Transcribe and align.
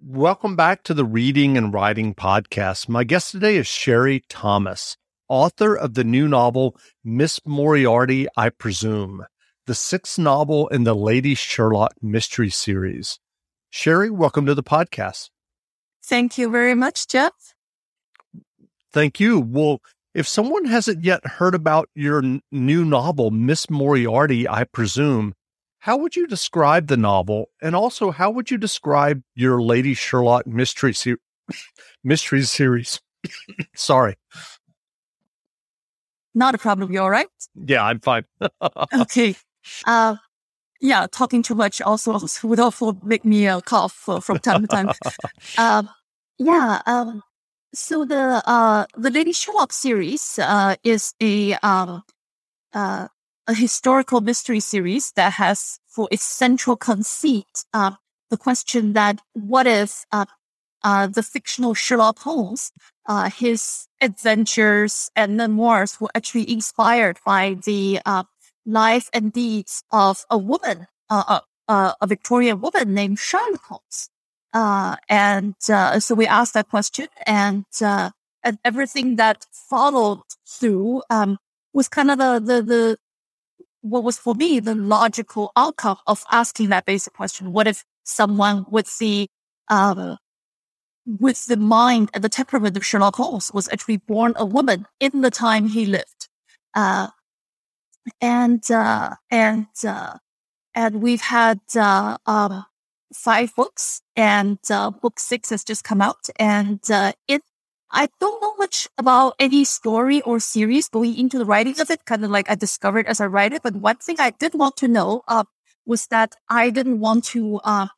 Welcome 0.00 0.54
back 0.54 0.84
to 0.84 0.94
the 0.94 1.04
Reading 1.04 1.56
and 1.56 1.72
Writing 1.72 2.14
Podcast. 2.14 2.88
My 2.88 3.02
guest 3.02 3.32
today 3.32 3.56
is 3.56 3.66
Sherry 3.66 4.22
Thomas, 4.28 4.96
author 5.28 5.74
of 5.74 5.94
the 5.94 6.04
new 6.04 6.28
novel, 6.28 6.76
Miss 7.02 7.40
Moriarty, 7.44 8.28
I 8.36 8.50
Presume, 8.50 9.26
the 9.66 9.74
sixth 9.74 10.20
novel 10.20 10.68
in 10.68 10.84
the 10.84 10.94
Lady 10.94 11.34
Sherlock 11.34 11.94
mystery 12.00 12.50
series. 12.50 13.18
Sherry, 13.70 14.08
welcome 14.08 14.46
to 14.46 14.54
the 14.54 14.62
podcast. 14.62 15.30
Thank 16.04 16.38
you 16.38 16.48
very 16.48 16.74
much, 16.74 17.08
Jeff. 17.08 17.32
Thank 18.92 19.18
you. 19.18 19.40
Well, 19.40 19.80
if 20.14 20.28
someone 20.28 20.66
hasn't 20.66 21.02
yet 21.02 21.26
heard 21.26 21.56
about 21.56 21.88
your 21.94 22.18
n- 22.22 22.42
new 22.52 22.84
novel, 22.84 23.32
Miss 23.32 23.68
Moriarty, 23.68 24.48
I 24.48 24.62
presume, 24.62 25.34
how 25.82 25.96
would 25.96 26.14
you 26.14 26.28
describe 26.28 26.86
the 26.86 26.96
novel? 26.96 27.50
And 27.60 27.74
also, 27.74 28.12
how 28.12 28.30
would 28.30 28.52
you 28.52 28.56
describe 28.56 29.20
your 29.34 29.60
Lady 29.60 29.94
Sherlock 29.94 30.46
mystery, 30.46 30.94
se- 30.94 31.16
mystery 32.04 32.42
series? 32.42 33.00
Sorry. 33.74 34.14
Not 36.36 36.54
a 36.54 36.58
problem. 36.58 36.92
You 36.92 37.00
all 37.00 37.10
right? 37.10 37.26
Yeah, 37.56 37.84
I'm 37.84 37.98
fine. 37.98 38.22
okay. 38.94 39.34
Uh, 39.84 40.16
yeah, 40.80 41.08
talking 41.10 41.42
too 41.42 41.56
much 41.56 41.82
also 41.82 42.20
would 42.44 42.60
also 42.60 42.96
make 43.02 43.24
me 43.24 43.48
uh, 43.48 43.60
cough 43.60 44.08
uh, 44.08 44.20
from 44.20 44.38
time 44.38 44.60
to 44.62 44.68
time. 44.68 44.90
um, 45.58 45.90
yeah. 46.38 46.80
Um, 46.86 47.24
so 47.74 48.04
the 48.04 48.40
uh, 48.46 48.86
the 48.96 49.10
Lady 49.10 49.32
Sherlock 49.32 49.72
series 49.72 50.38
uh, 50.38 50.76
is 50.84 51.14
a 51.20 51.54
um, 51.54 52.04
uh, 52.72 53.08
a 53.46 53.54
historical 53.54 54.20
mystery 54.20 54.60
series 54.60 55.12
that 55.12 55.34
has 55.34 55.78
for 55.86 56.08
its 56.10 56.24
central 56.24 56.76
conceit 56.76 57.64
uh, 57.74 57.92
the 58.30 58.36
question 58.38 58.94
that 58.94 59.20
what 59.34 59.66
if 59.66 60.06
uh, 60.10 60.24
uh, 60.82 61.06
the 61.06 61.22
fictional 61.22 61.74
Sherlock 61.74 62.18
Holmes, 62.20 62.72
uh, 63.06 63.30
his 63.30 63.86
adventures 64.00 65.10
and 65.14 65.36
memoirs 65.36 66.00
were 66.00 66.10
actually 66.14 66.50
inspired 66.50 67.18
by 67.24 67.56
the 67.64 68.00
uh, 68.04 68.24
life 68.66 69.08
and 69.12 69.32
deeds 69.32 69.84
of 69.92 70.24
a 70.30 70.38
woman, 70.38 70.86
uh, 71.10 71.40
uh, 71.68 71.92
a 72.00 72.06
Victorian 72.06 72.60
woman 72.60 72.94
named 72.94 73.18
Charlotte 73.18 73.60
Holmes. 73.68 74.08
Uh, 74.52 74.96
and 75.08 75.54
so 75.60 76.14
we 76.14 76.26
asked 76.26 76.54
that 76.54 76.68
question, 76.68 77.08
and 77.26 77.64
uh, 77.80 78.10
and 78.42 78.58
everything 78.64 79.16
that 79.16 79.46
followed 79.50 80.20
through 80.46 81.02
um, 81.08 81.38
was 81.72 81.88
kind 81.88 82.10
of 82.10 82.18
the, 82.18 82.40
the 82.40 82.62
the 82.62 82.98
what 83.82 84.04
was 84.04 84.18
for 84.18 84.34
me 84.34 84.60
the 84.60 84.74
logical 84.74 85.52
outcome 85.56 85.98
of 86.06 86.24
asking 86.30 86.70
that 86.70 86.86
basic 86.86 87.12
question: 87.12 87.52
What 87.52 87.66
if 87.68 87.84
someone 88.04 88.64
with 88.68 88.98
the 88.98 89.28
um, 89.68 90.16
with 91.06 91.46
the 91.46 91.56
mind 91.56 92.10
and 92.14 92.24
the 92.24 92.28
temperament 92.28 92.76
of 92.76 92.86
Sherlock 92.86 93.16
Holmes 93.16 93.52
was 93.52 93.68
actually 93.72 93.98
born 93.98 94.34
a 94.36 94.46
woman 94.46 94.86
in 95.00 95.20
the 95.20 95.30
time 95.30 95.68
he 95.68 95.84
lived? 95.84 96.28
Uh, 96.74 97.08
and 98.20 98.68
uh, 98.70 99.10
and 99.30 99.66
uh, 99.86 100.14
and 100.74 101.02
we've 101.02 101.20
had 101.20 101.60
uh, 101.76 102.16
um, 102.26 102.64
five 103.12 103.54
books, 103.54 104.02
and 104.16 104.58
uh, 104.70 104.90
book 104.90 105.18
six 105.18 105.50
has 105.50 105.64
just 105.64 105.84
come 105.84 106.00
out. 106.00 106.28
And 106.38 106.80
uh, 106.90 107.12
it, 107.28 107.42
I 107.92 108.08
don't 108.20 108.40
know 108.40 108.54
much 108.56 108.88
about 108.96 109.34
any 109.38 109.64
story 109.64 110.22
or 110.22 110.40
series 110.40 110.88
going 110.88 111.16
into 111.16 111.38
the 111.38 111.44
writing 111.44 111.78
of 111.80 111.90
it. 111.90 112.04
Kind 112.06 112.24
of 112.24 112.30
like 112.30 112.50
I 112.50 112.54
discovered 112.54 113.06
as 113.06 113.20
I 113.20 113.26
write 113.26 113.52
it. 113.52 113.62
But 113.62 113.76
one 113.76 113.96
thing 113.96 114.16
I 114.18 114.30
did 114.30 114.54
want 114.54 114.76
to 114.78 114.88
know 114.88 115.22
uh, 115.28 115.44
was 115.84 116.06
that 116.06 116.34
I 116.48 116.70
didn't 116.70 117.00
want 117.00 117.24
to 117.36 117.60
uh, 117.64 117.88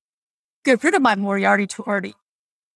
get 0.64 0.83
rid 0.83 0.95
of 0.95 1.03
my 1.03 1.14
Moriarty 1.14 1.67
too 1.67 1.84
early. 1.86 2.14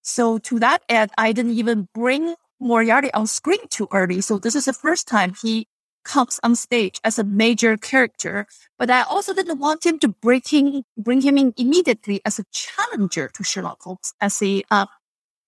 So 0.02 0.38
to 0.38 0.58
that 0.60 0.82
end, 0.88 1.10
I 1.18 1.32
didn't 1.32 1.52
even 1.52 1.88
bring 1.92 2.36
Moriarty 2.60 3.12
on 3.12 3.26
screen 3.26 3.66
too 3.68 3.88
early. 3.92 4.20
So 4.20 4.38
this 4.38 4.54
is 4.54 4.66
the 4.66 4.72
first 4.72 5.08
time 5.08 5.34
he 5.42 5.66
comes 6.04 6.40
on 6.42 6.56
stage 6.56 7.00
as 7.04 7.18
a 7.18 7.24
major 7.24 7.76
character, 7.76 8.46
but 8.78 8.88
I 8.88 9.02
also 9.02 9.34
didn't 9.34 9.58
want 9.58 9.84
him 9.84 9.98
to 9.98 10.08
bring 10.08 10.42
him, 10.46 10.82
bring 10.96 11.20
him 11.20 11.36
in 11.36 11.52
immediately 11.58 12.20
as 12.24 12.38
a 12.38 12.44
challenger 12.50 13.28
to 13.34 13.44
Sherlock 13.44 13.82
Holmes, 13.82 14.14
as 14.20 14.40
a, 14.42 14.62
uh, 14.70 14.86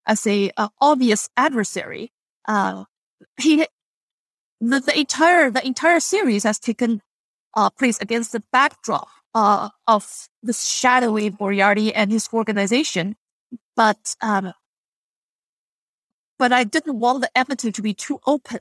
as 0.07 0.27
a 0.27 0.51
uh, 0.57 0.69
obvious 0.81 1.29
adversary. 1.37 2.13
Uh, 2.47 2.85
he, 3.41 3.67
the, 4.61 4.81
the 4.81 4.99
entire, 4.99 5.51
the 5.51 5.67
entire 5.67 6.01
series 6.01 6.45
has 6.45 6.59
taken, 6.59 7.03
uh, 7.55 7.71
place 7.71 7.99
against 8.01 8.33
the 8.33 8.43
backdrop, 8.53 9.09
uh, 9.35 9.71
of 9.87 10.29
the 10.43 10.53
shadowy 10.53 11.35
Moriarty 11.39 11.95
and 11.95 12.11
his 12.11 12.29
organization. 12.33 13.17
But, 13.77 14.17
um, 14.21 14.53
but 16.39 16.53
I 16.53 16.65
didn't 16.65 16.99
want 16.99 17.23
the 17.23 17.37
empathy 17.37 17.73
to 17.73 17.83
be 17.83 17.95
too 17.95 18.21
open 18.27 18.61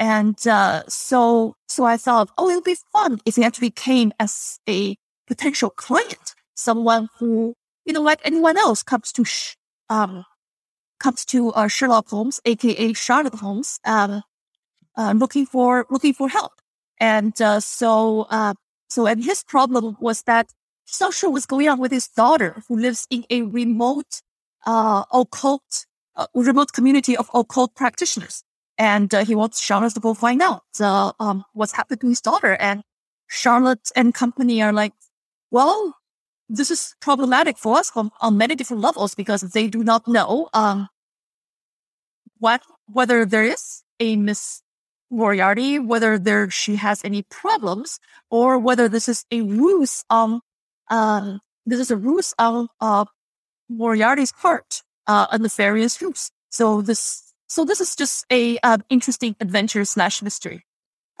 and 0.00 0.46
uh, 0.46 0.84
so, 0.88 1.56
so 1.68 1.84
I 1.84 1.98
thought, 1.98 2.30
oh, 2.38 2.48
it'll 2.48 2.62
be 2.62 2.76
fun 2.90 3.20
if 3.26 3.36
he 3.36 3.44
actually 3.44 3.70
came 3.70 4.12
as 4.18 4.58
a 4.66 4.96
potential 5.26 5.68
client, 5.68 6.34
someone 6.54 7.08
who, 7.18 7.54
you 7.84 7.92
know, 7.92 8.00
like 8.00 8.20
anyone 8.24 8.56
else 8.56 8.82
comes 8.82 9.12
to, 9.12 9.24
sh- 9.24 9.56
um, 9.90 10.24
comes 11.00 11.24
to 11.26 11.50
uh, 11.52 11.68
Sherlock 11.68 12.08
Holmes, 12.08 12.40
aka 12.44 12.92
Charlotte 12.92 13.34
Holmes, 13.34 13.80
um, 13.84 14.22
uh, 14.96 15.12
looking 15.16 15.46
for 15.46 15.86
looking 15.90 16.14
for 16.14 16.28
help. 16.28 16.52
And 16.98 17.40
uh, 17.40 17.60
so, 17.60 18.26
uh, 18.30 18.54
so, 18.88 19.06
and 19.06 19.24
his 19.24 19.42
problem 19.42 19.96
was 20.00 20.22
that 20.24 20.52
he's 20.84 21.00
not 21.00 21.14
sure 21.14 21.30
what's 21.30 21.46
going 21.46 21.68
on 21.68 21.78
with 21.80 21.92
his 21.92 22.08
daughter, 22.08 22.62
who 22.68 22.76
lives 22.76 23.06
in 23.10 23.24
a 23.30 23.42
remote, 23.42 24.20
uh, 24.66 25.04
occult, 25.12 25.86
remote 26.34 26.72
community 26.72 27.16
of 27.16 27.30
occult 27.34 27.74
practitioners 27.74 28.44
and 28.76 29.12
he 29.26 29.34
wants 29.34 29.60
Charlotte 29.60 29.92
to 29.94 30.00
go 30.00 30.14
find 30.14 30.40
out 30.40 30.62
um, 30.80 31.44
what's 31.52 31.72
happened 31.72 32.00
to 32.00 32.08
his 32.08 32.22
daughter. 32.22 32.54
And 32.54 32.82
Charlotte 33.28 33.90
and 33.94 34.14
company 34.14 34.62
are 34.62 34.72
like, 34.72 34.94
well, 35.50 35.96
this 36.50 36.70
is 36.70 36.96
problematic 37.00 37.56
for 37.56 37.78
us 37.78 37.92
on, 37.94 38.10
on 38.20 38.36
many 38.36 38.56
different 38.56 38.82
levels 38.82 39.14
because 39.14 39.40
they 39.42 39.68
do 39.68 39.84
not 39.84 40.06
know 40.08 40.48
um, 40.52 40.88
what 42.38 42.62
whether 42.92 43.24
there 43.24 43.44
is 43.44 43.84
a 44.00 44.16
Miss 44.16 44.62
Moriarty, 45.10 45.78
whether 45.78 46.18
there 46.18 46.50
she 46.50 46.76
has 46.76 47.04
any 47.04 47.22
problems, 47.22 48.00
or 48.30 48.58
whether 48.58 48.88
this 48.88 49.08
is 49.08 49.24
a 49.30 49.42
ruse 49.42 50.04
on 50.10 50.40
um, 50.90 51.40
this 51.66 51.78
is 51.78 51.90
a 51.90 51.96
ruse 51.96 52.34
on 52.38 52.68
uh, 52.80 53.04
Moriarty's 53.68 54.32
part, 54.32 54.82
uh, 55.06 55.28
a 55.30 55.38
nefarious 55.38 56.02
ruse. 56.02 56.30
So 56.50 56.82
this 56.82 57.32
so 57.46 57.64
this 57.64 57.80
is 57.80 57.94
just 57.94 58.26
a 58.30 58.58
um, 58.58 58.82
interesting 58.90 59.36
adventure 59.40 59.84
slash 59.84 60.20
mystery 60.20 60.66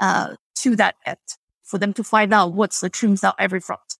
uh, 0.00 0.34
to 0.56 0.74
that 0.76 0.96
end 1.06 1.18
for 1.62 1.78
them 1.78 1.92
to 1.92 2.02
find 2.02 2.34
out 2.34 2.52
what's 2.52 2.80
the 2.80 2.90
truth 2.90 3.22
on 3.22 3.34
every 3.38 3.60
front. 3.60 3.99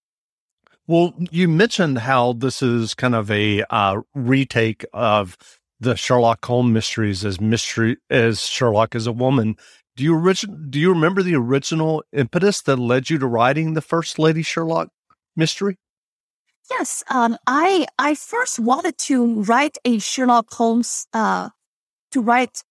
Well, 0.91 1.15
you 1.31 1.47
mentioned 1.47 1.99
how 1.99 2.33
this 2.33 2.63
is 2.63 2.95
kind 2.95 3.15
of 3.15 3.31
a 3.31 3.63
uh, 3.71 4.01
retake 4.13 4.85
of 4.93 5.39
the 5.79 5.95
Sherlock 5.95 6.45
Holmes 6.45 6.73
mysteries 6.73 7.25
as 7.25 7.41
mystery 7.41 7.99
as 8.11 8.45
Sherlock 8.45 8.97
as 8.97 9.07
a 9.07 9.13
woman. 9.13 9.55
Do 9.95 10.03
you 10.03 10.17
origin, 10.17 10.67
Do 10.69 10.81
you 10.81 10.93
remember 10.93 11.23
the 11.23 11.37
original 11.37 12.03
impetus 12.13 12.63
that 12.63 12.81
led 12.81 13.09
you 13.09 13.19
to 13.19 13.29
writing 13.29 13.75
the 13.75 13.81
first 13.81 14.19
Lady 14.19 14.43
Sherlock 14.43 14.89
mystery? 15.37 15.77
Yes, 16.69 17.05
um, 17.09 17.39
I 17.47 17.87
I 17.97 18.17
first 18.17 18.59
wanted 18.59 18.99
to 18.99 19.43
write 19.43 19.79
a 19.85 20.01
Sherlock 20.01 20.53
Holmes 20.53 21.07
uh, 21.13 21.51
to 22.11 22.21
write 22.21 22.65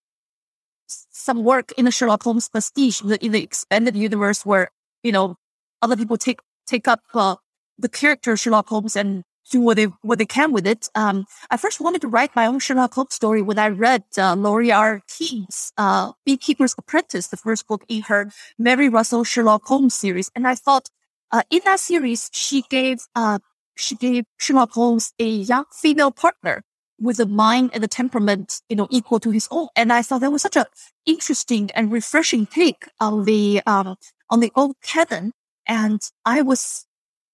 some 0.88 1.46
work 1.46 1.72
in 1.78 1.86
the 1.86 1.92
Sherlock 1.92 2.24
Holmes 2.24 2.50
pastiche 2.50 3.02
in 3.02 3.08
the, 3.08 3.26
in 3.26 3.32
the 3.32 3.42
expanded 3.42 3.96
universe 3.96 4.46
where, 4.46 4.72
you 5.04 5.14
know, 5.14 5.38
other 5.82 5.96
people 5.96 6.18
take, 6.18 6.42
take 6.68 6.86
up, 6.86 7.00
uh, 7.14 7.38
the 7.80 7.90
character 7.90 8.36
Sherlock 8.38 8.68
Holmes 8.68 8.96
and 8.96 9.24
do 9.50 9.62
what 9.62 9.78
they, 9.78 9.86
what 10.04 10.20
they 10.20 10.26
can 10.26 10.52
with 10.52 10.68
it. 10.68 10.90
Um, 10.94 11.26
I 11.50 11.58
first 11.58 11.82
wanted 11.82 12.02
to 12.02 12.08
write 12.08 12.36
my 12.36 12.46
own 12.46 12.60
Sherlock 12.60 12.94
Holmes 12.94 13.16
story 13.16 13.42
when 13.42 13.58
I 13.58 13.70
read, 13.70 14.04
uh, 14.18 14.36
Laurie 14.36 14.72
R. 14.72 15.02
King's, 15.08 15.72
uh, 15.78 16.12
Beekeeper's 16.26 16.76
Apprentice, 16.78 17.28
the 17.28 17.38
first 17.38 17.68
book 17.68 17.84
in 17.88 18.04
her 18.04 18.32
Mary 18.60 18.90
Russell 18.90 19.24
Sherlock 19.24 19.64
Holmes 19.66 19.96
series. 19.96 20.30
And 20.36 20.48
I 20.48 20.56
thought, 20.56 20.90
uh, 21.32 21.42
in 21.50 21.62
that 21.66 21.80
series, 21.80 22.30
she 22.32 22.64
gave, 22.70 23.00
uh, 23.16 23.40
she 23.76 23.96
gave 23.96 24.26
Sherlock 24.38 24.72
Holmes 24.72 25.14
a 25.18 25.28
young 25.28 25.66
female 25.74 26.12
partner 26.12 26.62
with 27.00 27.20
a 27.20 27.26
mind 27.26 27.72
and 27.74 27.84
a 27.84 27.88
temperament, 27.88 28.62
you 28.70 28.76
know, 28.76 28.88
equal 28.92 29.20
to 29.22 29.32
his 29.32 29.48
own. 29.50 29.70
And 29.76 29.92
I 29.92 30.02
thought 30.02 30.22
that 30.22 30.32
was 30.32 30.42
such 30.42 30.58
an 30.58 30.66
interesting 31.06 31.72
and 31.74 31.92
refreshing 31.92 32.46
take 32.46 32.88
on 33.00 33.26
the, 33.26 33.62
um, 33.66 33.96
on 34.30 34.42
the 34.42 34.52
old 34.56 34.76
canon. 34.84 35.32
And 35.66 36.02
I 36.26 36.42
was, 36.42 36.86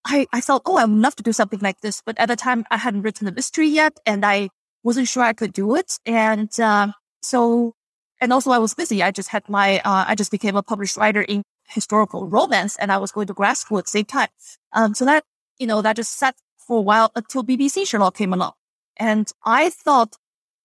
I, 0.06 0.26
I 0.32 0.40
thought, 0.40 0.62
oh, 0.66 0.76
I 0.76 0.84
would 0.84 0.96
love 0.96 1.16
to 1.16 1.22
do 1.22 1.32
something 1.32 1.58
like 1.60 1.80
this. 1.80 2.00
But 2.04 2.18
at 2.18 2.28
the 2.28 2.36
time 2.36 2.64
I 2.70 2.76
hadn't 2.76 3.02
written 3.02 3.24
the 3.24 3.32
mystery 3.32 3.68
yet 3.68 3.98
and 4.06 4.24
I 4.24 4.48
wasn't 4.82 5.08
sure 5.08 5.22
I 5.22 5.32
could 5.32 5.52
do 5.52 5.74
it. 5.74 5.98
And, 6.06 6.58
um, 6.60 6.94
so, 7.22 7.74
and 8.20 8.32
also 8.32 8.52
I 8.52 8.58
was 8.58 8.72
busy. 8.72 9.02
I 9.02 9.10
just 9.10 9.30
had 9.30 9.48
my, 9.48 9.80
uh, 9.80 10.04
I 10.06 10.14
just 10.14 10.30
became 10.30 10.56
a 10.56 10.62
published 10.62 10.96
writer 10.96 11.22
in 11.22 11.42
historical 11.68 12.28
romance 12.28 12.76
and 12.76 12.92
I 12.92 12.98
was 12.98 13.10
going 13.10 13.26
to 13.26 13.34
grad 13.34 13.56
school 13.56 13.78
at 13.78 13.84
the 13.84 13.90
same 13.90 14.04
time. 14.04 14.28
Um, 14.72 14.94
so 14.94 15.04
that, 15.04 15.24
you 15.58 15.66
know, 15.66 15.82
that 15.82 15.96
just 15.96 16.16
sat 16.16 16.36
for 16.56 16.78
a 16.78 16.82
while 16.82 17.10
until 17.16 17.42
BBC 17.42 17.86
Sherlock 17.86 18.16
came 18.16 18.32
along. 18.32 18.52
And 18.96 19.30
I 19.44 19.70
thought 19.70 20.16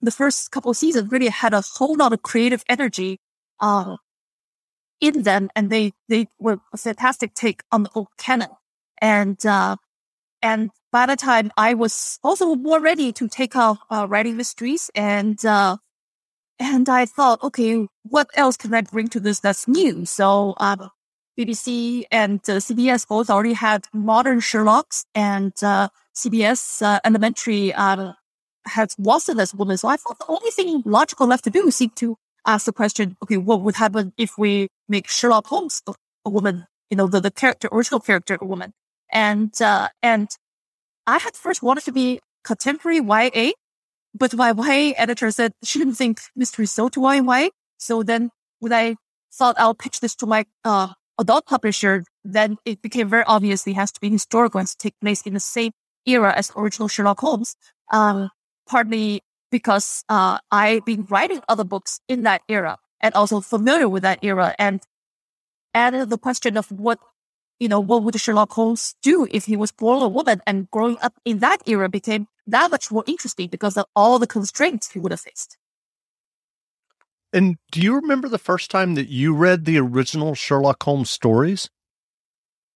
the 0.02 0.12
first 0.12 0.52
couple 0.52 0.72
of 0.72 0.78
seasons 0.78 1.12
really 1.12 1.30
had 1.30 1.54
a 1.54 1.64
whole 1.76 1.96
lot 1.96 2.14
of 2.14 2.22
creative 2.22 2.64
energy, 2.70 3.20
uh, 3.60 3.98
in 5.00 5.24
them. 5.24 5.50
And 5.56 5.72
they, 5.72 5.94
they 6.10 6.28
were 6.40 6.60
a 6.72 6.78
fantastic 6.78 7.34
take 7.34 7.64
on 7.72 7.84
the 7.84 7.90
old 7.96 8.08
canon. 8.18 8.50
And, 9.01 9.44
uh, 9.45 9.77
and 10.42 10.69
by 10.92 11.06
the 11.06 11.15
time 11.15 11.51
I 11.57 11.74
was 11.74 12.19
also 12.24 12.56
more 12.56 12.80
ready 12.80 13.12
to 13.13 13.27
take 13.27 13.56
up 13.56 13.80
uh, 13.89 14.07
writing 14.07 14.38
mysteries 14.38 14.89
and, 14.95 15.44
uh, 15.45 15.77
and 16.59 16.88
I 16.88 17.06
thought, 17.06 17.42
okay, 17.44 17.88
what 18.03 18.30
else 18.36 18.56
can 18.56 18.74
I 18.74 18.81
bring 18.81 19.07
to 19.09 19.19
this 19.19 19.39
that's 19.39 19.68
new? 19.68 20.06
So, 20.06 20.53
um, 20.57 20.89
BBC 21.39 22.03
and 22.12 22.39
uh, 22.48 22.57
CBS 22.57 23.07
both 23.07 23.30
already 23.30 23.53
had 23.53 23.86
modern 23.94 24.42
Sherlock's 24.42 25.06
and, 25.15 25.54
uh, 25.63 25.89
CBS, 26.15 26.81
uh, 26.81 27.00
Elementary, 27.04 27.74
uh, 27.74 28.13
had 28.65 28.94
Watson 28.97 29.39
as 29.39 29.54
woman. 29.56 29.77
So 29.77 29.88
I 29.88 29.97
thought 29.97 30.19
the 30.19 30.27
only 30.27 30.51
thing 30.51 30.83
logical 30.86 31.27
left 31.27 31.44
to 31.45 31.50
do 31.50 31.71
seemed 31.71 31.95
to 31.97 32.18
ask 32.45 32.65
the 32.65 32.74
question, 32.74 33.18
okay, 33.24 33.38
what 33.38 33.62
would 33.62 33.75
happen 33.75 34.13
if 34.18 34.38
we 34.38 34.68
make 34.88 35.07
Sherlock 35.07 35.47
Holmes 35.47 35.81
a, 35.88 35.94
a 36.25 36.30
woman? 36.30 36.68
You 36.89 36.97
know, 36.97 37.07
the, 37.07 37.21
the 37.21 37.31
character, 37.31 37.69
original 37.71 38.00
character, 38.00 38.38
a 38.39 38.45
woman. 38.45 38.74
And, 39.12 39.54
uh, 39.62 39.90
and 40.02 40.30
I 41.08 41.18
had 41.18 41.36
first 41.36 41.62
wanted 41.62 41.84
to 41.86 41.92
be 41.92 42.19
contemporary 42.44 43.00
YA, 43.00 43.52
but 44.13 44.34
my 44.34 44.52
YA 44.52 44.94
editor 44.98 45.31
said 45.31 45.54
she 45.63 45.80
didn't 45.80 45.96
think 45.96 46.22
mystery 46.36 46.66
so 46.66 46.90
to 46.90 47.02
YA. 47.02 47.50
So 47.78 48.04
then 48.04 48.30
when 48.60 48.74
I 48.74 48.96
thought 49.34 49.56
I'll 49.58 49.75
pitch 49.75 50.00
this 50.00 50.16
to 50.16 50.25
my, 50.25 50.46
uh, 50.63 50.94
adult 51.19 51.46
publisher, 51.46 52.04
then 52.24 52.58
it 52.66 52.81
became 52.81 53.10
very 53.10 53.24
obvious 53.25 53.68
it 53.68 53.74
has 53.74 53.92
to 53.92 54.02
be 54.02 54.10
historical 54.10 54.60
and 54.60 54.68
to 54.68 54.78
take 54.78 55.00
place 55.02 55.22
in 55.24 55.34
the 55.34 55.40
same 55.40 55.72
era 56.06 56.34
as 56.36 56.52
original 56.56 56.88
Sherlock 56.88 57.19
Holmes. 57.19 57.56
Um, 57.92 58.30
partly 58.68 59.22
because, 59.52 60.04
uh, 60.07 60.40
I've 60.52 60.86
been 60.86 61.06
writing 61.10 61.42
other 61.50 61.64
books 61.64 62.00
in 62.07 62.24
that 62.24 62.42
era 62.48 62.78
and 63.02 63.14
also 63.14 63.42
familiar 63.42 63.90
with 63.90 64.04
that 64.04 64.19
era 64.24 64.56
and 64.57 64.81
added 65.74 66.10
the 66.10 66.18
question 66.18 66.57
of 66.57 66.72
what 66.72 67.00
you 67.62 67.69
know, 67.69 67.80
what 67.80 68.02
would 68.02 68.19
Sherlock 68.19 68.52
Holmes 68.54 68.96
do 69.04 69.28
if 69.30 69.46
he 69.46 69.56
was 69.56 69.72
born 69.72 70.02
a 70.02 70.08
woman 70.08 70.42
and 70.48 70.69
growing 70.72 70.98
up 71.00 71.13
in 71.24 71.40
that 71.40 71.62
era 71.68 71.88
became 71.88 72.28
that 72.48 72.72
much 72.72 72.92
more 72.92 73.04
interesting 73.06 73.50
because 73.50 73.78
of 73.78 73.86
all 73.96 74.18
the 74.18 74.25
constraints 74.25 74.92
he 74.92 75.00
would 75.00 75.12
have 75.12 75.22
faced. 75.22 75.58
And 77.31 77.58
do 77.72 77.80
you 77.80 77.94
remember 77.94 78.28
the 78.28 78.40
first 78.40 78.72
time 78.72 78.96
that 78.96 79.10
you 79.10 79.36
read 79.36 79.66
the 79.66 79.78
original 79.78 80.34
Sherlock 80.34 80.81
Holmes 80.81 81.12
stories? 81.12 81.69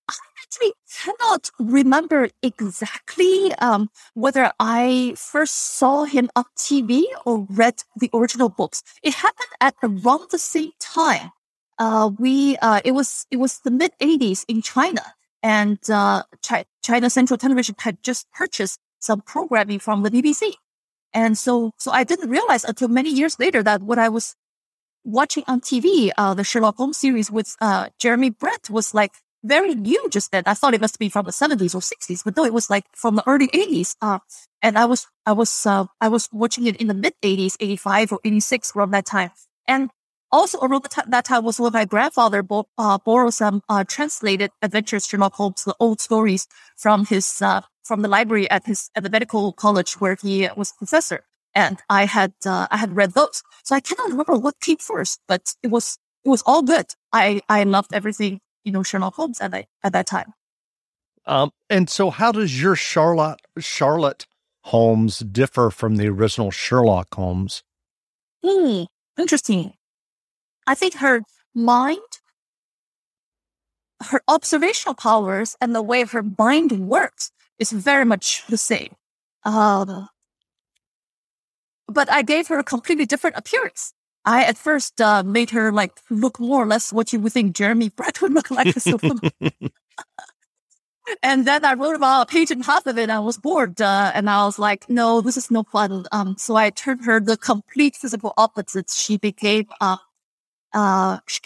I 0.07 0.13
actually 0.43 0.73
cannot 1.03 1.49
remember 1.57 2.29
exactly 2.43 3.55
um, 3.55 3.89
whether 4.13 4.51
I 4.59 5.15
first 5.17 5.55
saw 5.55 6.03
him 6.03 6.29
on 6.35 6.45
TV 6.55 7.05
or 7.25 7.47
read 7.49 7.81
the 7.95 8.11
original 8.13 8.49
books. 8.49 8.83
It 9.01 9.15
happened 9.15 9.49
at 9.59 9.73
around 9.81 10.29
the 10.29 10.37
same 10.37 10.73
time 10.79 11.31
uh, 11.77 12.09
we 12.17 12.57
uh, 12.57 12.81
it 12.85 12.91
was 12.91 13.25
it 13.31 13.37
was 13.37 13.59
the 13.59 13.71
mid 13.71 13.91
'80s 13.99 14.45
in 14.47 14.61
China, 14.61 15.01
and 15.43 15.79
uh, 15.89 16.23
China 16.83 17.09
Central 17.09 17.37
Television 17.37 17.75
had 17.79 18.01
just 18.03 18.31
purchased 18.31 18.79
some 18.99 19.21
programming 19.21 19.79
from 19.79 20.03
the 20.03 20.11
BBC, 20.11 20.53
and 21.13 21.37
so 21.37 21.71
so 21.77 21.91
I 21.91 22.03
didn't 22.03 22.29
realize 22.29 22.63
until 22.63 22.87
many 22.87 23.09
years 23.09 23.39
later 23.39 23.61
that 23.63 23.81
what 23.81 23.99
I 23.99 24.09
was 24.09 24.35
watching 25.03 25.43
on 25.47 25.61
TV, 25.61 26.11
uh, 26.17 26.33
the 26.33 26.43
Sherlock 26.43 26.77
Holmes 26.77 26.97
series 26.97 27.29
with 27.29 27.55
uh, 27.61 27.89
Jeremy 27.99 28.31
Brett, 28.31 28.69
was 28.69 28.93
like 28.93 29.13
very 29.43 29.75
new 29.75 30.07
just 30.09 30.31
then. 30.31 30.43
I 30.45 30.55
thought 30.55 30.73
it 30.73 30.81
must 30.81 30.97
be 30.97 31.09
from 31.09 31.25
the 31.25 31.31
70s 31.31 31.75
or 31.75 31.79
60s, 31.79 32.23
but 32.23 32.35
no, 32.35 32.43
it 32.45 32.53
was 32.53 32.69
like 32.69 32.85
from 32.93 33.15
the 33.15 33.23
early 33.27 33.47
80s. 33.49 33.95
Uh, 34.01 34.19
and 34.61 34.77
I 34.77 34.85
was, 34.85 35.07
I 35.25 35.33
was, 35.33 35.67
I 35.67 36.07
was 36.07 36.27
watching 36.31 36.65
it 36.65 36.77
in 36.77 36.87
the 36.87 36.95
mid 36.95 37.13
80s, 37.21 37.55
85 37.59 38.13
or 38.13 38.19
86 38.25 38.75
around 38.75 38.91
that 38.91 39.05
time. 39.05 39.29
And 39.67 39.91
also 40.31 40.59
around 40.59 40.83
t- 40.89 41.01
that 41.07 41.25
time 41.25 41.43
was 41.43 41.59
when 41.59 41.73
my 41.73 41.85
grandfather 41.85 42.43
bo- 42.43 42.67
uh, 42.77 42.97
borrowed 42.97 43.33
some 43.33 43.61
uh, 43.69 43.83
translated 43.83 44.51
adventures 44.61 45.07
Sherlock 45.07 45.33
Holmes, 45.33 45.63
the 45.63 45.75
old 45.79 46.01
stories 46.01 46.47
from 46.75 47.05
his 47.05 47.41
uh, 47.41 47.61
from 47.83 48.01
the 48.01 48.07
library 48.07 48.49
at 48.49 48.65
his 48.65 48.89
at 48.95 49.03
the 49.03 49.09
medical 49.09 49.53
college 49.53 49.93
where 50.01 50.17
he 50.21 50.47
was 50.55 50.73
professor. 50.73 51.23
And 51.53 51.79
I 51.89 52.05
had 52.05 52.33
uh, 52.45 52.67
I 52.69 52.77
had 52.77 52.95
read 52.95 53.13
those, 53.13 53.43
so 53.63 53.75
I 53.75 53.79
cannot 53.79 54.09
remember 54.09 54.37
what 54.37 54.59
came 54.59 54.77
first, 54.77 55.21
but 55.27 55.55
it 55.63 55.67
was 55.67 55.97
it 56.25 56.29
was 56.29 56.43
all 56.45 56.61
good. 56.61 56.87
I 57.13 57.41
I 57.47 57.63
loved 57.63 57.93
everything 57.93 58.41
you 58.63 58.71
know 58.71 58.83
Sherlock 58.83 59.15
Holmes 59.15 59.39
at 59.39 59.51
that 59.51 59.67
at 59.83 59.93
that 59.93 60.07
time. 60.07 60.33
Um, 61.27 61.51
and 61.69 61.89
so, 61.89 62.09
how 62.09 62.31
does 62.31 62.61
your 62.61 62.75
Charlotte 62.75 63.41
Charlotte 63.57 64.27
Holmes 64.65 65.19
differ 65.19 65.69
from 65.71 65.95
the 65.95 66.07
original 66.07 66.51
Sherlock 66.51 67.13
Holmes? 67.13 67.63
Hmm, 68.43 68.83
interesting. 69.17 69.73
I 70.67 70.75
think 70.75 70.95
her 70.95 71.21
mind, 71.53 71.99
her 74.03 74.21
observational 74.27 74.95
powers 74.95 75.55
and 75.61 75.75
the 75.75 75.81
way 75.81 76.03
her 76.03 76.23
mind 76.23 76.71
works 76.87 77.31
is 77.59 77.71
very 77.71 78.05
much 78.05 78.45
the 78.47 78.57
same. 78.57 78.95
Um, 79.43 80.09
but 81.87 82.11
I 82.11 82.21
gave 82.23 82.47
her 82.47 82.59
a 82.59 82.63
completely 82.63 83.05
different 83.05 83.37
appearance. 83.37 83.93
I 84.25 84.43
at 84.43 84.57
first 84.57 84.99
uh, 84.99 85.23
made 85.23 85.51
her 85.51 85.71
like 85.71 85.99
look 86.09 86.39
more 86.39 86.63
or 86.63 86.65
less 86.65 86.91
what 86.91 87.13
you 87.13 87.19
would 87.19 87.31
think 87.33 87.55
Jeremy 87.55 87.89
Brett 87.95 88.21
would 88.21 88.33
look 88.33 88.49
like 88.49 88.75
as 88.75 88.87
a 88.87 88.97
woman. 88.97 89.31
and 91.23 91.45
then 91.45 91.63
I 91.63 91.73
wrote 91.75 91.95
about 91.95 92.23
a 92.23 92.25
page 92.31 92.49
and 92.49 92.61
a 92.61 92.65
half 92.65 92.87
of 92.87 92.97
it. 92.97 93.03
And 93.03 93.11
I 93.11 93.19
was 93.19 93.37
bored, 93.37 93.79
uh, 93.81 94.11
and 94.15 94.29
I 94.29 94.45
was 94.45 94.57
like, 94.57 94.89
"No, 94.89 95.21
this 95.21 95.37
is 95.37 95.51
no 95.51 95.63
fun." 95.63 96.05
Um, 96.11 96.35
so 96.39 96.55
I 96.55 96.71
turned 96.71 97.05
her 97.05 97.19
the 97.19 97.37
complete 97.37 97.95
physical 97.95 98.33
opposite. 98.37 98.89
She 98.89 99.17
became 99.17 99.67
uh, 99.79 99.97
uh, 100.75 101.19
she 101.25 101.41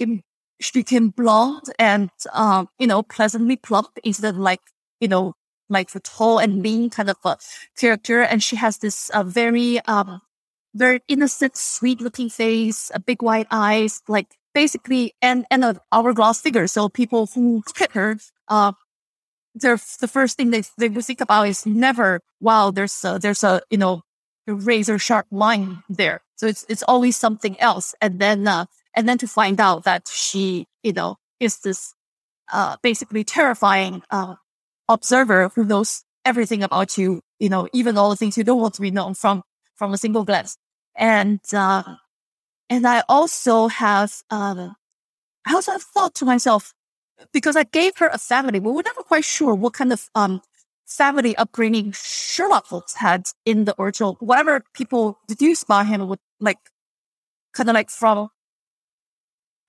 she 0.60 0.72
became 0.74 1.10
blonde 1.10 1.72
and, 1.80 2.10
um, 2.34 2.68
you 2.78 2.88
know, 2.88 3.02
pleasantly 3.02 3.56
plump 3.56 3.88
instead 4.04 4.36
of 4.36 4.40
like, 4.40 4.60
you 5.00 5.08
know, 5.08 5.34
like 5.70 5.92
the 5.92 6.02
tall 6.02 6.38
and 6.40 6.62
lean 6.62 6.90
kind 6.90 7.10
of 7.10 7.16
a 7.24 7.38
character. 7.78 8.22
And 8.22 8.44
she 8.44 8.58
has 8.58 8.80
this, 8.80 9.10
uh, 9.12 9.24
very, 9.24 9.80
um, 9.88 10.20
very 10.76 11.00
innocent, 11.08 11.56
sweet 11.56 12.02
looking 12.02 12.30
face, 12.30 12.92
a 12.94 13.00
big 13.00 13.22
white 13.22 13.48
eyes, 13.50 14.02
like 14.10 14.36
basically, 14.54 15.14
and, 15.22 15.46
and 15.50 15.64
an 15.64 15.80
hourglass 15.94 16.42
figure. 16.42 16.68
So 16.68 16.90
people 16.90 17.28
who 17.28 17.64
hit 17.78 17.94
her, 17.94 18.18
uh, 18.50 18.74
the 19.56 20.10
first 20.12 20.36
thing 20.36 20.52
they, 20.52 20.64
they 20.78 20.90
would 20.90 21.06
think 21.06 21.22
about 21.22 21.48
is 21.48 21.66
never, 21.66 22.20
wow, 22.42 22.72
there's 22.72 23.06
a, 23.06 23.18
there's 23.18 23.46
a, 23.46 23.62
you 23.70 23.78
know, 23.78 24.02
razor 24.46 25.00
sharp 25.00 25.28
line 25.32 25.84
there. 25.88 26.22
So 26.36 26.48
it's, 26.48 26.66
it's 26.68 26.84
always 26.84 27.16
something 27.16 27.58
else. 27.62 27.96
And 28.02 28.20
then, 28.20 28.48
uh, 28.48 28.66
and 29.00 29.08
then 29.08 29.18
to 29.18 29.28
find 29.30 29.62
out 29.62 29.86
that 29.86 30.10
she, 30.10 30.68
you 30.84 30.92
know, 30.92 31.16
is 31.40 31.60
this 31.60 31.96
uh, 32.52 32.76
basically 32.84 33.24
terrifying 33.24 34.04
uh, 34.12 34.36
observer 34.90 35.48
who 35.56 35.64
knows 35.64 36.04
everything 36.26 36.64
about 36.64 36.98
you, 36.98 37.22
you 37.40 37.48
know, 37.48 37.70
even 37.72 37.98
all 37.98 38.10
the 38.10 38.18
things 38.18 38.38
you 38.38 38.44
don't 38.44 38.60
want 38.60 38.74
to 38.74 38.82
be 38.82 38.92
known 38.92 39.14
from 39.14 39.42
from 39.78 39.94
a 39.94 39.98
single 39.98 40.26
glance. 40.26 40.58
And 40.98 41.40
uh, 41.54 41.84
and 42.70 42.86
I 42.86 43.04
also 43.08 43.70
have 43.70 44.22
um, 44.32 44.76
I 45.48 45.54
also 45.54 45.72
have 45.72 45.84
thought 45.84 46.14
to 46.16 46.26
myself 46.26 46.74
because 47.32 47.56
I 47.56 47.64
gave 47.64 47.98
her 48.00 48.10
a 48.10 48.18
family, 48.18 48.60
we 48.60 48.70
were 48.70 48.84
never 48.84 49.04
quite 49.04 49.24
sure 49.24 49.56
what 49.56 49.72
kind 49.76 49.94
of 49.94 50.10
um, 50.14 50.42
family 50.86 51.38
upbringing 51.38 51.94
Sherlock 51.94 52.66
Holmes 52.66 52.96
had 52.96 53.28
in 53.46 53.64
the 53.64 53.76
original. 53.80 54.18
Whatever 54.20 54.62
people 54.74 55.20
deduced 55.26 55.70
by 55.70 55.86
him 55.86 56.06
would 56.06 56.20
like 56.42 56.60
kind 57.54 57.70
of 57.70 57.76
like 57.76 57.90
from 57.90 58.30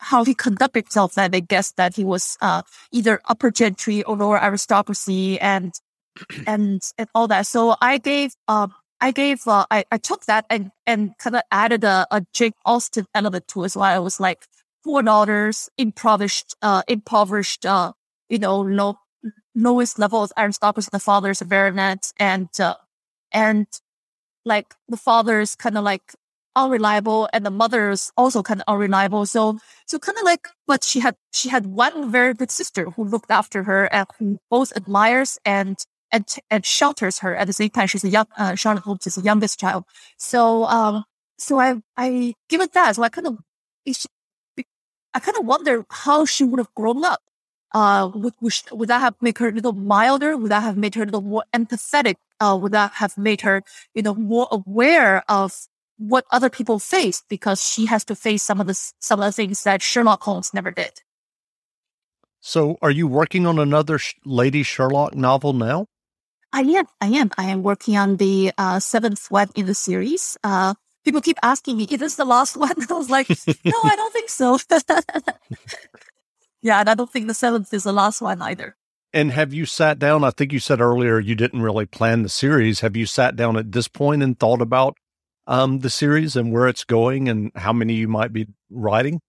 how 0.01 0.25
he 0.25 0.35
conducted 0.35 0.85
himself 0.85 1.15
that 1.15 1.33
they 1.33 1.41
guessed 1.41 1.77
that 1.77 1.95
he 1.95 2.05
was 2.05 2.37
uh, 2.41 2.63
either 2.91 3.21
upper 3.29 3.51
gentry 3.51 4.03
or 4.03 4.17
lower 4.17 4.43
aristocracy 4.43 5.39
and 5.41 5.75
and 6.47 6.83
and 6.99 7.09
all 7.15 7.29
that. 7.29 7.47
So 7.47 7.77
I 7.81 7.99
gave 7.99 8.35
um 8.49 8.75
I 9.01 9.13
gave 9.13 9.47
uh, 9.47 9.67
I, 9.71 9.85
I 9.91 9.99
took 9.99 10.27
that 10.27 10.47
and 10.51 10.71
and 10.87 11.17
kind 11.19 11.37
of 11.37 11.43
added 11.51 11.85
a, 11.85 12.07
a 12.11 12.25
Jane 12.33 12.53
Austen 12.65 13.07
element 13.15 13.49
to 13.49 13.65
it. 13.65 13.71
So 13.71 13.81
I 13.81 13.99
was 13.99 14.21
like 14.21 14.45
four 14.85 15.03
daughters, 15.03 15.69
impoverished 15.79 16.55
uh 16.63 16.83
impoverished 16.89 17.67
uh 17.67 17.93
you 18.29 18.39
know 18.39 18.61
low 18.61 18.97
lowest 19.55 19.99
level 19.99 20.23
of 20.23 20.33
aristocracy. 20.37 20.89
The 20.93 20.99
father's 20.99 21.41
a 21.41 21.45
baronet 21.45 22.13
and 22.19 22.49
uh, 22.59 22.75
and 23.33 23.67
like 24.45 24.75
the 24.89 24.97
father's 24.97 25.55
kind 25.55 25.77
of 25.77 25.85
like 25.85 26.15
unreliable 26.57 27.29
and 27.33 27.47
the 27.47 27.51
mother's 27.51 28.13
also 28.17 28.43
kind 28.43 28.61
of 28.61 28.65
unreliable. 28.69 29.27
So, 29.27 29.59
so 29.87 29.99
kind 29.99 30.19
of 30.19 30.25
like, 30.25 30.49
but 30.67 30.85
she 30.85 31.01
had, 31.01 31.17
she 31.33 31.49
had 31.49 31.67
one 31.67 32.11
very 32.11 32.35
good 32.35 32.51
sister 32.51 32.91
who 32.91 33.05
looked 33.05 33.31
after 33.31 33.63
her 33.65 33.87
and 33.93 34.07
who 34.19 34.39
both 34.51 34.73
admires 34.77 35.39
and, 35.45 35.77
and, 36.13 36.27
and 36.51 36.65
shelters 36.67 37.21
her 37.21 37.37
at 37.37 37.47
the 37.47 37.53
same 37.53 37.71
time. 37.71 37.87
She's 37.87 38.05
a 38.05 38.09
young, 38.09 38.27
uh, 38.37 38.55
Charlotte 38.57 38.85
Holmes 38.85 39.07
is 39.07 39.15
the 39.15 39.23
youngest 39.23 39.61
child. 39.61 39.85
So, 40.19 40.65
um, 40.65 41.05
so 41.39 41.59
I, 41.61 41.77
I 41.97 42.35
give 42.49 42.61
it 42.61 42.73
that. 42.73 42.97
So 42.97 43.03
I 43.03 43.09
kind 43.09 43.27
of, 43.29 43.39
I 45.15 45.21
kind 45.21 45.37
of 45.39 45.47
wonder 45.47 45.85
how 45.91 46.25
she 46.25 46.45
would 46.45 46.59
have 46.59 46.75
grown 46.75 47.05
up 47.05 47.21
Uh, 47.73 48.11
would, 48.15 48.35
would 48.73 48.89
that 48.89 49.01
have 49.01 49.15
made 49.23 49.39
her 49.39 49.49
a 49.49 49.53
little 49.53 49.73
milder? 49.73 50.37
Would 50.37 50.51
that 50.51 50.63
have 50.63 50.77
made 50.77 50.95
her 50.97 51.03
a 51.03 51.07
little 51.07 51.23
more 51.23 51.45
empathetic? 51.55 52.17
Uh, 52.41 52.59
would 52.61 52.73
that 52.73 52.93
have 52.99 53.17
made 53.17 53.43
her, 53.43 53.63
you 53.95 54.03
know, 54.03 54.15
more 54.15 54.49
aware 54.51 55.23
of 55.29 55.69
what 56.01 56.25
other 56.31 56.49
people 56.49 56.79
face 56.79 57.23
because 57.29 57.63
she 57.63 57.87
has 57.87 58.05
to 58.07 58.17
face 58.17 58.43
some 58.43 58.61
of 58.61 58.67
the 58.67 58.75
some 58.99 59.21
of 59.21 59.27
the 59.27 59.33
things 59.33 59.63
that 59.65 59.83
Sherlock 59.83 60.23
Holmes 60.23 60.55
never 60.55 60.71
did. 60.71 61.03
So, 62.41 62.79
are 62.81 62.91
you 62.91 63.07
working 63.07 63.47
on 63.47 63.59
another 63.59 63.99
sh- 63.99 64.15
Lady 64.25 64.63
Sherlock 64.63 65.15
novel 65.15 65.53
now? 65.53 65.87
I 66.53 66.63
am. 66.63 66.87
I 67.01 67.09
am. 67.09 67.31
I 67.37 67.45
am 67.45 67.63
working 67.63 67.99
on 67.99 68.17
the 68.17 68.53
uh, 68.57 68.81
seventh 68.81 69.31
one 69.31 69.51
in 69.55 69.67
the 69.67 69.75
series. 69.75 70.39
Uh, 70.43 70.75
people 71.05 71.21
keep 71.21 71.39
asking 71.43 71.77
me, 71.77 71.85
"Is 71.85 72.01
this 72.01 72.17
the 72.17 72.25
last 72.25 72.57
one?" 72.67 72.75
I 72.89 72.95
was 72.95 73.11
like, 73.11 73.29
"No, 73.29 73.79
I 73.85 73.95
don't 73.95 74.13
think 74.13 74.31
so." 74.31 74.59
yeah, 76.63 76.81
and 76.81 76.89
I 76.89 76.95
don't 76.95 77.13
think 77.13 77.27
the 77.29 77.35
seventh 77.35 77.73
is 77.75 77.85
the 77.85 77.93
last 77.93 78.23
one 78.23 78.41
either. 78.41 78.75
And 79.13 79.33
have 79.33 79.53
you 79.53 79.67
sat 79.67 79.99
down? 79.99 80.25
I 80.25 80.31
think 80.31 80.53
you 80.53 80.61
said 80.61 80.81
earlier 80.81 81.19
you 81.19 81.35
didn't 81.35 81.63
really 81.63 81.85
plan 81.85 82.23
the 82.23 82.29
series. 82.31 82.81
Have 82.81 82.97
you 82.97 83.05
sat 83.05 83.37
down 83.37 83.57
at 83.59 83.73
this 83.73 83.89
point 83.89 84.23
and 84.23 84.39
thought 84.39 84.63
about 84.63 84.97
um, 85.47 85.81
the 85.81 85.91
series 85.91 86.37
and 86.37 86.53
where 86.53 86.69
it's 86.69 86.85
going 86.85 87.29
and 87.29 87.51
how 87.55 87.73
many 87.73 87.95
you 87.95 88.09
might 88.09 88.33
be 88.33 88.47
writing? 88.71 89.21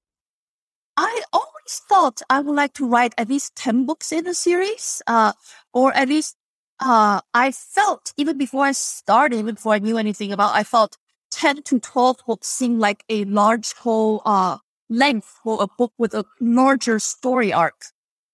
I 0.98 1.22
always 1.34 1.82
thought 1.90 2.22
I 2.30 2.42
would 2.42 2.56
like 2.56 2.74
to 2.74 2.88
write 2.88 3.14
at 3.18 3.30
least 3.30 3.56
10 3.56 3.86
books 3.86 4.12
in 4.12 4.26
the 4.26 4.34
series, 4.34 5.02
uh, 5.08 5.34
or 5.74 5.94
at 5.96 6.10
least, 6.10 6.36
uh, 6.80 7.22
I 7.34 7.52
felt 7.52 8.14
even 8.18 8.38
before 8.38 8.66
I 8.66 8.72
started, 8.74 9.38
even 9.38 9.56
before 9.56 9.74
I 9.74 9.80
knew 9.80 9.98
anything 9.98 10.32
about, 10.32 10.56
I 10.56 10.64
felt 10.64 10.98
10 11.32 11.64
to 11.64 11.80
12 11.80 12.18
books 12.28 12.48
seemed 12.48 12.80
like 12.80 13.04
a 13.10 13.24
large 13.26 13.74
whole, 13.74 14.22
uh, 14.26 14.58
length 14.90 15.40
for 15.44 15.64
a 15.64 15.68
book 15.78 15.94
with 15.98 16.14
a 16.14 16.26
larger 16.40 17.00
story 17.00 17.54
arc. 17.54 17.86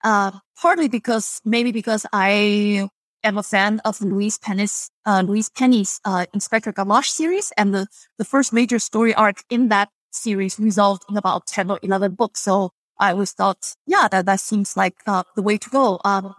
Uh, 0.03 0.31
partly 0.59 0.87
because 0.87 1.41
maybe 1.45 1.71
because 1.71 2.05
I 2.13 2.89
am 3.27 3.37
a 3.37 3.43
fan 3.43 3.79
of 3.85 4.01
Louise 4.01 4.37
Penny's, 4.37 4.89
uh, 5.05 5.21
Louise 5.25 5.49
Penny's, 5.49 5.99
uh, 6.05 6.25
Inspector 6.33 6.71
Gamache 6.73 7.09
series. 7.09 7.51
And 7.57 7.73
the, 7.73 7.87
the 8.17 8.25
first 8.25 8.53
major 8.53 8.79
story 8.79 9.13
arc 9.13 9.43
in 9.49 9.69
that 9.69 9.89
series 10.11 10.59
resolved 10.59 11.03
in 11.09 11.17
about 11.17 11.47
10 11.47 11.69
or 11.69 11.79
11 11.83 12.15
books. 12.15 12.41
So 12.41 12.71
I 12.99 13.11
always 13.11 13.33
thought, 13.33 13.75
yeah, 13.85 14.07
that, 14.09 14.25
that 14.25 14.39
seems 14.39 14.75
like, 14.75 14.95
uh, 15.05 15.23
the 15.35 15.41
way 15.41 15.57
to 15.57 15.69
go. 15.69 15.99
Um, 16.03 16.33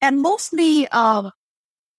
and 0.00 0.20
mostly, 0.20 0.86
um, 0.88 1.32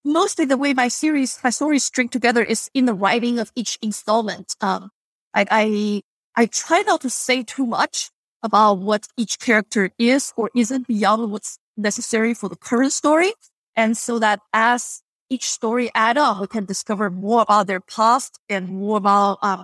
mostly 0.05 0.45
the 0.45 0.57
way 0.57 0.73
my 0.73 0.87
series, 0.87 1.39
my 1.43 1.49
stories 1.49 1.83
string 1.83 2.09
together 2.09 2.43
is 2.43 2.69
in 2.73 2.85
the 2.85 2.93
writing 2.93 3.39
of 3.39 3.51
each 3.55 3.77
installment. 3.81 4.55
Um, 4.61 4.91
I, 5.33 5.45
I, 5.51 6.01
I 6.35 6.45
try 6.45 6.81
not 6.81 7.01
to 7.01 7.09
say 7.09 7.43
too 7.43 7.65
much 7.65 8.09
about 8.43 8.75
what 8.75 9.07
each 9.17 9.39
character 9.39 9.91
is 9.97 10.31
or 10.37 10.51
isn't 10.55 10.87
beyond 10.87 11.31
what's 11.31 11.59
necessary 11.77 12.33
for 12.33 12.49
the 12.49 12.55
current 12.55 12.93
story. 12.93 13.33
And 13.75 13.95
so 13.95 14.19
that 14.19 14.41
as 14.53 15.03
each 15.29 15.49
story 15.49 15.91
add 15.93 16.17
up, 16.17 16.41
we 16.41 16.47
can 16.47 16.65
discover 16.65 17.09
more 17.09 17.41
about 17.41 17.67
their 17.67 17.79
past 17.79 18.39
and 18.49 18.69
more 18.69 18.97
about 18.97 19.39
uh, 19.41 19.63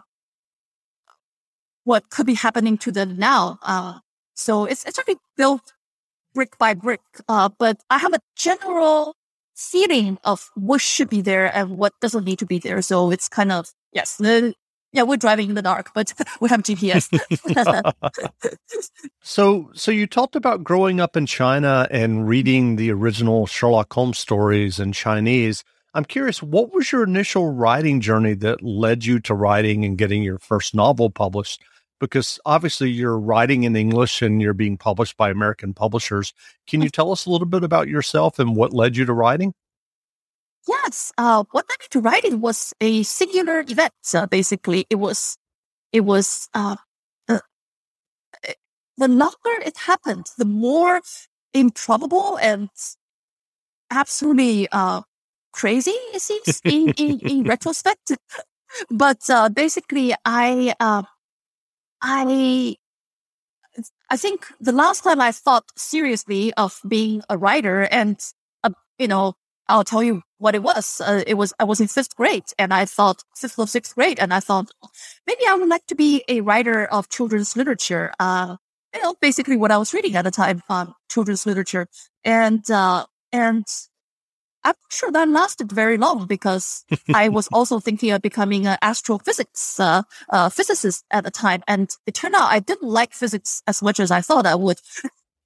what 1.84 2.10
could 2.10 2.26
be 2.26 2.36
happening 2.36 2.78
to 2.80 2.92
them 2.92 3.18
now. 3.18 3.60
Uh, 3.62 4.00
so 4.36 4.66
it's 4.66 4.86
it's 4.86 5.00
really 5.00 5.20
built 5.38 5.74
brick 6.34 6.58
by 6.58 6.74
brick. 6.74 7.02
Uh, 7.28 7.50
but 7.58 7.82
I 7.90 7.98
have 7.98 8.14
a 8.14 8.20
general 8.36 9.16
feeling 9.56 10.18
of 10.24 10.50
what 10.56 10.82
should 10.82 11.10
be 11.10 11.22
there 11.22 11.56
and 11.56 11.78
what 11.78 11.94
doesn't 12.02 12.26
need 12.26 12.40
to 12.40 12.46
be 12.46 12.60
there. 12.60 12.82
So 12.82 13.12
it's 13.12 13.30
kind 13.30 13.52
of 13.52 13.72
yes, 13.92 14.18
the 14.18 14.54
yeah, 14.94 15.02
we're 15.02 15.18
driving 15.18 15.50
in 15.50 15.56
the 15.56 15.62
dark, 15.62 15.92
but 15.94 16.14
we 16.40 16.50
have 16.50 16.62
GPS. 16.62 17.10
so, 19.24 19.72
so 19.74 19.92
you 19.92 20.08
talked 20.08 20.36
about 20.36 20.64
growing 20.64 21.02
up 21.02 21.18
in 21.18 21.26
China 21.26 21.88
and 21.92 22.28
reading 22.28 22.76
the 22.76 22.92
original 22.92 23.48
Sherlock 23.48 23.92
Holmes 23.92 24.20
stories 24.20 24.80
in 24.80 24.94
Chinese. 24.94 25.64
I'm 25.96 26.06
curious, 26.06 26.42
what 26.42 26.74
was 26.74 26.92
your 26.92 27.04
initial 27.04 27.52
writing 27.52 28.02
journey 28.02 28.36
that 28.36 28.64
led 28.64 29.04
you 29.04 29.20
to 29.22 29.34
writing 29.34 29.84
and 29.84 29.98
getting 29.98 30.24
your 30.24 30.40
first 30.40 30.74
novel 30.76 31.10
published? 31.10 31.62
Because 32.00 32.40
obviously 32.46 32.90
you're 32.90 33.20
writing 33.20 33.64
in 33.64 33.76
English 33.76 34.22
and 34.22 34.42
you're 34.42 34.54
being 34.54 34.78
published 34.78 35.18
by 35.18 35.30
American 35.30 35.74
publishers. 35.74 36.34
Can 36.68 36.82
you 36.82 36.90
tell 36.90 37.12
us 37.12 37.26
a 37.26 37.30
little 37.30 37.48
bit 37.48 37.64
about 37.64 37.88
yourself 37.88 38.40
and 38.40 38.56
what 38.56 38.74
led 38.74 38.98
you 38.98 39.06
to 39.06 39.14
writing? 39.14 39.54
Yes. 40.68 41.12
Uh, 41.18 41.44
what 41.52 41.66
led 41.70 41.80
me 41.80 41.88
to 41.92 42.00
write 42.00 42.24
it 42.24 42.40
was 42.40 42.74
a 42.80 43.04
singular 43.04 43.60
event. 43.62 43.94
So 44.02 44.26
basically, 44.28 44.86
it 44.90 44.96
was, 44.96 45.38
it 45.94 46.02
was, 46.02 46.50
uh, 46.54 46.78
the, 47.28 47.42
the 48.98 49.08
longer 49.08 49.62
it 49.66 49.78
happened, 49.78 50.28
the 50.38 50.46
more 50.46 51.02
improbable 51.54 52.38
and 52.38 52.70
absolutely, 53.92 54.68
uh, 54.72 55.02
crazy 55.52 55.92
it 55.92 56.22
seems 56.22 56.62
in, 56.66 56.90
in, 56.98 57.20
in 57.20 57.44
retrospect. 57.48 58.12
but, 58.92 59.30
uh, 59.30 59.50
basically, 59.50 60.14
I, 60.26 60.74
uh, 60.80 61.04
I, 62.02 62.78
I 64.10 64.18
think 64.18 64.46
the 64.60 64.72
last 64.72 65.04
time 65.04 65.20
I 65.22 65.32
thought 65.32 65.66
seriously 65.78 66.54
of 66.54 66.80
being 66.88 67.24
a 67.30 67.38
writer 67.38 67.82
and, 67.92 68.20
uh, 68.64 68.70
you 69.00 69.08
know, 69.08 69.34
I'll 69.68 69.84
tell 69.84 70.04
you 70.04 70.22
what 70.38 70.56
it 70.56 70.64
was. 70.64 71.02
Uh, 71.02 71.24
it 71.26 71.36
was, 71.36 71.54
I 71.60 71.64
was 71.64 71.80
in 71.80 71.88
fifth 71.88 72.16
grade 72.16 72.44
and 72.60 72.74
I 72.74 72.86
thought 72.86 73.24
fifth 73.36 73.58
or 73.58 73.68
sixth 73.68 73.96
grade 73.96 74.20
and 74.20 74.34
I 74.34 74.40
thought 74.40 74.72
maybe 75.26 75.42
I 75.48 75.56
would 75.56 75.70
like 75.70 75.86
to 75.88 75.96
be 75.96 76.24
a 76.28 76.42
writer 76.42 76.86
of 76.86 77.10
children's 77.10 77.56
literature. 77.56 78.12
Uh, 78.20 78.58
you 78.94 79.02
know, 79.02 79.16
basically 79.22 79.58
what 79.58 79.72
I 79.72 79.78
was 79.78 79.94
reading 79.94 80.16
at 80.16 80.24
the 80.24 80.32
time, 80.32 80.62
um, 80.70 80.94
children's 81.10 81.46
literature. 81.46 81.88
And, 82.24 82.70
uh, 82.70 83.06
and 83.32 83.66
I'm 84.64 84.76
sure 84.90 85.12
that 85.12 85.28
lasted 85.28 85.72
very 85.72 85.98
long 85.98 86.26
because 86.28 86.86
I 87.14 87.30
was 87.30 87.48
also 87.54 87.80
thinking 87.80 88.12
of 88.12 88.22
becoming 88.22 88.68
an 88.68 88.78
astrophysics, 88.82 89.80
uh, 89.80 90.04
uh, 90.30 90.50
physicist 90.50 91.04
at 91.12 91.24
the 91.24 91.32
time. 91.32 91.64
And 91.68 91.90
it 92.06 92.14
turned 92.14 92.36
out 92.36 92.52
I 92.52 92.60
didn't 92.60 92.88
like 92.88 93.14
physics 93.14 93.62
as 93.68 93.82
much 93.82 94.00
as 94.00 94.12
I 94.12 94.22
thought 94.22 94.46
I 94.46 94.56
would. 94.56 94.80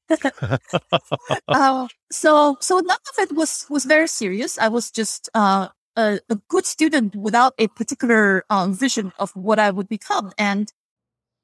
uh, 1.48 1.88
so 2.12 2.58
so 2.60 2.80
none 2.80 2.98
of 3.10 3.20
it 3.20 3.36
was 3.36 3.66
was 3.70 3.86
very 3.86 4.08
serious. 4.08 4.58
I 4.58 4.70
was 4.70 4.92
just 4.92 5.30
uh, 5.34 5.68
a, 5.98 6.20
a, 6.30 6.36
good 6.48 6.66
student 6.66 7.16
without 7.16 7.54
a 7.58 7.68
particular 7.68 8.46
um, 8.50 8.74
vision 8.74 9.12
of 9.20 9.32
what 9.36 9.60
I 9.60 9.72
would 9.72 9.90
become. 9.90 10.32
And 10.38 10.72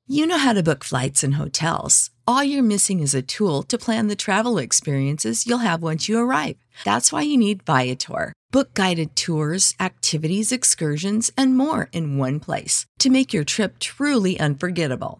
you 0.07 0.27
know 0.27 0.37
how 0.37 0.53
to 0.53 0.63
book 0.63 0.83
flights 0.83 1.23
and 1.23 1.35
hotels. 1.35 2.09
All 2.27 2.43
you're 2.43 2.63
missing 2.63 2.99
is 2.99 3.15
a 3.15 3.21
tool 3.21 3.63
to 3.63 3.77
plan 3.77 4.07
the 4.07 4.15
travel 4.15 4.57
experiences 4.57 5.47
you'll 5.47 5.59
have 5.59 5.81
once 5.81 6.09
you 6.09 6.19
arrive. 6.19 6.57
That's 6.83 7.11
why 7.11 7.21
you 7.21 7.37
need 7.37 7.63
Viator. 7.63 8.33
Book 8.51 8.73
guided 8.73 9.15
tours, 9.15 9.73
activities, 9.79 10.51
excursions, 10.51 11.31
and 11.37 11.57
more 11.57 11.89
in 11.91 12.17
one 12.17 12.39
place 12.39 12.85
to 12.99 13.09
make 13.09 13.33
your 13.33 13.43
trip 13.43 13.79
truly 13.79 14.39
unforgettable. 14.39 15.19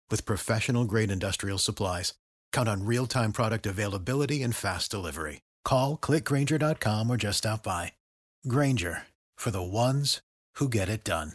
with 0.11 0.25
professional 0.25 0.85
grade 0.85 1.09
industrial 1.09 1.57
supplies, 1.57 2.13
count 2.53 2.69
on 2.69 2.85
real 2.85 3.07
time 3.07 3.33
product 3.33 3.65
availability 3.65 4.43
and 4.43 4.55
fast 4.55 4.91
delivery. 4.91 5.41
Call 5.65 5.97
clickgrainger.com 5.97 7.09
or 7.09 7.17
just 7.17 7.39
stop 7.39 7.63
by. 7.63 7.93
Grainger 8.47 9.03
for 9.35 9.49
the 9.51 9.63
ones 9.63 10.21
who 10.55 10.69
get 10.69 10.89
it 10.89 11.03
done. 11.03 11.33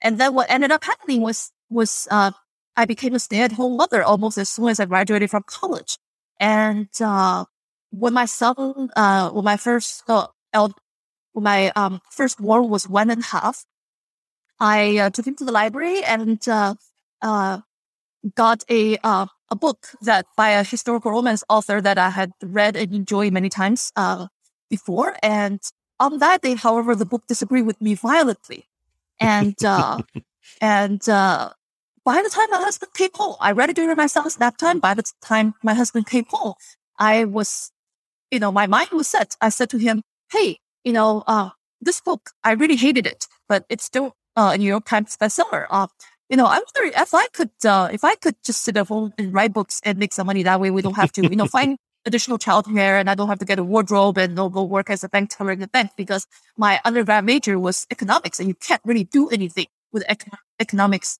And 0.00 0.18
then 0.18 0.34
what 0.34 0.50
ended 0.50 0.72
up 0.72 0.84
happening 0.84 1.20
was 1.20 1.50
was 1.70 2.08
uh, 2.10 2.32
I 2.76 2.84
became 2.84 3.14
a 3.14 3.18
stay 3.18 3.40
at 3.40 3.52
home 3.52 3.76
mother 3.76 4.02
almost 4.02 4.38
as 4.38 4.48
soon 4.48 4.68
as 4.68 4.80
I 4.80 4.84
graduated 4.84 5.30
from 5.30 5.44
college, 5.46 5.98
and 6.38 6.88
uh, 7.00 7.46
when 7.90 8.12
my 8.12 8.26
son, 8.26 8.90
uh, 8.96 9.30
when 9.30 9.44
my 9.44 9.56
first, 9.56 10.02
uh, 10.08 10.26
when 10.52 11.44
my, 11.44 11.70
um, 11.76 12.00
first 12.10 12.38
born 12.38 12.68
was 12.68 12.88
one 12.88 13.10
and 13.10 13.22
a 13.22 13.26
half, 13.26 13.64
I 14.60 14.98
uh, 14.98 15.10
took 15.10 15.26
him 15.26 15.36
to 15.36 15.44
the 15.44 15.52
library 15.52 16.02
and, 16.04 16.46
uh, 16.48 16.74
uh, 17.22 17.60
got 18.34 18.64
a, 18.70 18.96
uh, 19.04 19.26
a 19.50 19.56
book 19.56 19.88
that 20.02 20.26
by 20.36 20.50
a 20.50 20.64
historical 20.64 21.10
romance 21.10 21.44
author 21.48 21.80
that 21.80 21.98
I 21.98 22.10
had 22.10 22.32
read 22.42 22.76
and 22.76 22.94
enjoyed 22.94 23.32
many 23.32 23.48
times, 23.48 23.92
uh, 23.96 24.28
before. 24.70 25.16
And 25.22 25.60
on 26.00 26.18
that 26.18 26.42
day, 26.42 26.54
however, 26.54 26.94
the 26.94 27.06
book 27.06 27.26
disagreed 27.26 27.66
with 27.66 27.80
me 27.80 27.94
violently. 27.94 28.66
And, 29.20 29.56
uh, 29.64 30.00
and, 30.60 31.06
uh, 31.08 31.50
by 32.04 32.22
the 32.22 32.28
time 32.28 32.50
my 32.50 32.58
husband 32.58 32.92
came 32.94 33.10
home, 33.14 33.36
I 33.40 33.52
read 33.52 33.70
it 33.70 33.76
during 33.76 33.96
my 33.96 34.06
son's 34.06 34.38
nap 34.38 34.58
time. 34.58 34.78
By 34.78 34.94
the 34.94 35.04
time 35.22 35.54
my 35.62 35.72
husband 35.74 36.06
came 36.06 36.26
home, 36.28 36.54
I 36.98 37.24
was, 37.24 37.72
you 38.30 38.38
know, 38.38 38.52
my 38.52 38.66
mind 38.66 38.90
was 38.92 39.08
set. 39.08 39.36
I 39.40 39.48
said 39.48 39.70
to 39.70 39.78
him, 39.78 40.02
Hey, 40.30 40.58
you 40.84 40.92
know, 40.92 41.24
uh, 41.26 41.50
this 41.80 42.00
book, 42.00 42.30
I 42.42 42.52
really 42.52 42.76
hated 42.76 43.06
it, 43.06 43.26
but 43.48 43.64
it's 43.70 43.84
still 43.84 44.14
uh, 44.36 44.52
a 44.54 44.58
New 44.58 44.66
York 44.66 44.84
Times 44.84 45.16
bestseller. 45.16 45.66
Uh, 45.70 45.86
you 46.28 46.36
know, 46.36 46.46
I 46.46 46.58
wonder 46.58 46.98
if 46.98 47.14
I 47.14 47.26
could, 47.28 47.50
uh, 47.64 47.88
if 47.92 48.02
I 48.02 48.14
could 48.14 48.36
just 48.44 48.62
sit 48.62 48.76
at 48.76 48.88
home 48.88 49.12
and 49.18 49.32
write 49.32 49.52
books 49.52 49.80
and 49.84 49.98
make 49.98 50.12
some 50.12 50.26
money 50.26 50.42
that 50.42 50.60
way, 50.60 50.70
we 50.70 50.82
don't 50.82 50.96
have 50.96 51.12
to, 51.12 51.22
you 51.22 51.36
know, 51.36 51.46
find 51.46 51.76
additional 52.06 52.38
childcare 52.38 52.98
and 52.98 53.08
I 53.08 53.14
don't 53.14 53.28
have 53.28 53.38
to 53.38 53.44
get 53.44 53.58
a 53.58 53.64
wardrobe 53.64 54.18
and 54.18 54.36
go 54.36 54.62
work 54.64 54.90
as 54.90 55.04
a 55.04 55.08
bank 55.08 55.30
teller 55.30 55.52
in 55.52 55.60
the 55.60 55.68
bank 55.68 55.92
because 55.96 56.26
my 56.56 56.80
undergrad 56.84 57.24
major 57.24 57.58
was 57.58 57.86
economics 57.90 58.40
and 58.40 58.48
you 58.48 58.54
can't 58.54 58.82
really 58.84 59.04
do 59.04 59.28
anything 59.28 59.66
with 59.92 60.04
econ- 60.06 60.38
economics 60.60 61.18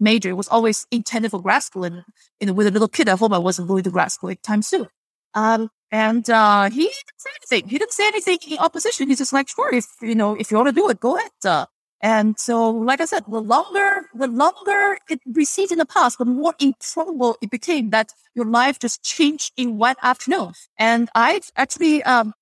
major. 0.00 0.30
It 0.30 0.36
was 0.36 0.48
always 0.48 0.86
intended 0.90 1.30
for 1.30 1.40
grad 1.40 1.62
school 1.62 1.84
and, 1.84 2.04
you 2.40 2.46
know, 2.46 2.52
with 2.52 2.66
a 2.66 2.70
little 2.70 2.88
kid 2.88 3.08
at 3.08 3.18
home, 3.18 3.32
I 3.32 3.38
wasn't 3.38 3.68
going 3.68 3.84
to 3.84 3.90
grad 3.90 4.12
school 4.12 4.30
anytime 4.30 4.62
soon. 4.62 4.88
Um, 5.34 5.70
and, 5.90 6.28
uh, 6.28 6.70
he 6.70 6.82
didn't 6.84 7.18
say 7.18 7.30
anything. 7.36 7.68
He 7.68 7.78
didn't 7.78 7.92
say 7.92 8.06
anything 8.06 8.38
in 8.48 8.58
opposition. 8.58 9.08
He's 9.08 9.18
just 9.18 9.32
like, 9.32 9.48
sure, 9.48 9.74
if, 9.74 9.86
you 10.00 10.14
know, 10.14 10.34
if 10.34 10.50
you 10.50 10.56
want 10.56 10.68
to 10.68 10.74
do 10.74 10.88
it, 10.88 11.00
go 11.00 11.16
ahead. 11.16 11.30
Uh, 11.44 11.66
and 12.02 12.38
so, 12.38 12.70
like 12.70 13.00
I 13.00 13.04
said, 13.04 13.24
the 13.28 13.40
longer, 13.40 14.08
the 14.12 14.26
longer 14.26 14.98
it 15.08 15.20
recedes 15.24 15.70
in 15.70 15.78
the 15.78 15.86
past, 15.86 16.18
the 16.18 16.24
more 16.24 16.54
improbable 16.58 17.36
it 17.40 17.50
became 17.50 17.90
that 17.90 18.12
your 18.34 18.44
life 18.44 18.80
just 18.80 19.04
changed 19.04 19.52
in 19.56 19.78
one 19.78 19.94
afternoon. 20.02 20.52
And 20.76 21.08
I 21.14 21.40
actually, 21.54 22.02
um, 22.02 22.34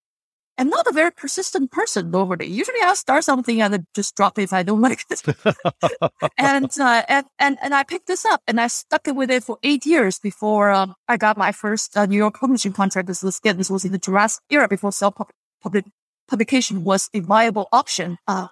am 0.56 0.70
not 0.70 0.86
a 0.86 0.92
very 0.92 1.10
persistent 1.12 1.70
person 1.70 2.10
normally. 2.10 2.46
Usually 2.46 2.80
I'll 2.82 2.96
start 2.96 3.24
something 3.24 3.60
and 3.60 3.74
then 3.74 3.86
just 3.94 4.16
drop 4.16 4.38
it 4.38 4.44
if 4.44 4.52
I 4.54 4.62
don't 4.62 4.80
like 4.88 5.04
it. 5.10 5.22
and, 6.38 6.70
uh, 6.80 7.02
and, 7.06 7.26
and, 7.38 7.58
and 7.62 7.74
I 7.74 7.82
picked 7.82 8.06
this 8.06 8.24
up 8.24 8.42
and 8.48 8.58
I 8.58 8.68
stuck 8.68 9.08
it 9.08 9.14
with 9.14 9.30
it 9.30 9.44
for 9.44 9.58
eight 9.62 9.84
years 9.84 10.18
before, 10.18 10.70
um, 10.70 10.94
I 11.06 11.18
got 11.18 11.36
my 11.36 11.52
first 11.52 11.96
uh, 11.98 12.06
New 12.06 12.16
York 12.16 12.40
publishing 12.40 12.72
contract. 12.72 13.08
This 13.08 13.22
was, 13.22 13.38
again, 13.38 13.58
this 13.58 13.68
was 13.68 13.84
in 13.84 13.92
the 13.92 13.98
Jurassic 13.98 14.42
era 14.48 14.68
before 14.68 14.92
self 14.92 15.14
publication 16.28 16.84
was 16.84 17.10
a 17.12 17.20
viable 17.20 17.68
option. 17.72 18.16
Uh, 18.26 18.48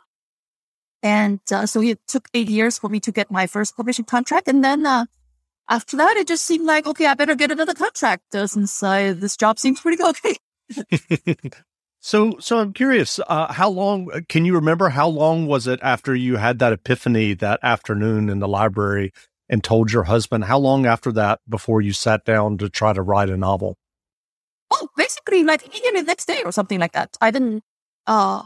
and 1.02 1.40
uh, 1.52 1.66
so 1.66 1.80
it 1.80 2.00
took 2.06 2.28
eight 2.34 2.48
years 2.48 2.78
for 2.78 2.88
me 2.88 3.00
to 3.00 3.12
get 3.12 3.30
my 3.30 3.46
first 3.46 3.76
publishing 3.76 4.04
contract. 4.04 4.48
And 4.48 4.64
then 4.64 4.84
uh, 4.84 5.06
after 5.68 5.96
that, 5.96 6.16
it 6.16 6.26
just 6.26 6.44
seemed 6.44 6.66
like, 6.66 6.86
okay, 6.86 7.06
I 7.06 7.14
better 7.14 7.34
get 7.34 7.50
another 7.50 7.74
contract 7.74 8.34
uh, 8.34 8.46
since 8.46 8.82
uh, 8.82 9.14
this 9.16 9.36
job 9.36 9.58
seems 9.58 9.80
pretty 9.80 10.02
okay. 10.02 10.36
so, 12.00 12.36
so 12.40 12.58
I'm 12.58 12.72
curious, 12.72 13.20
uh, 13.26 13.52
how 13.52 13.68
long 13.68 14.10
uh, 14.12 14.20
can 14.28 14.44
you 14.44 14.54
remember? 14.54 14.88
How 14.88 15.08
long 15.08 15.46
was 15.46 15.66
it 15.66 15.78
after 15.82 16.14
you 16.14 16.36
had 16.36 16.58
that 16.58 16.72
epiphany 16.72 17.34
that 17.34 17.60
afternoon 17.62 18.28
in 18.28 18.40
the 18.40 18.48
library 18.48 19.12
and 19.48 19.62
told 19.62 19.92
your 19.92 20.04
husband? 20.04 20.44
How 20.44 20.58
long 20.58 20.84
after 20.84 21.12
that 21.12 21.40
before 21.48 21.80
you 21.80 21.92
sat 21.92 22.24
down 22.24 22.58
to 22.58 22.68
try 22.68 22.92
to 22.92 23.02
write 23.02 23.30
a 23.30 23.36
novel? 23.36 23.76
Oh, 24.70 24.88
basically, 24.96 25.44
like 25.44 25.64
immediately 25.64 26.00
the 26.00 26.06
next 26.06 26.26
day 26.26 26.42
or 26.44 26.52
something 26.52 26.78
like 26.78 26.92
that. 26.92 27.16
I 27.20 27.30
didn't. 27.30 27.62
Uh, 28.06 28.42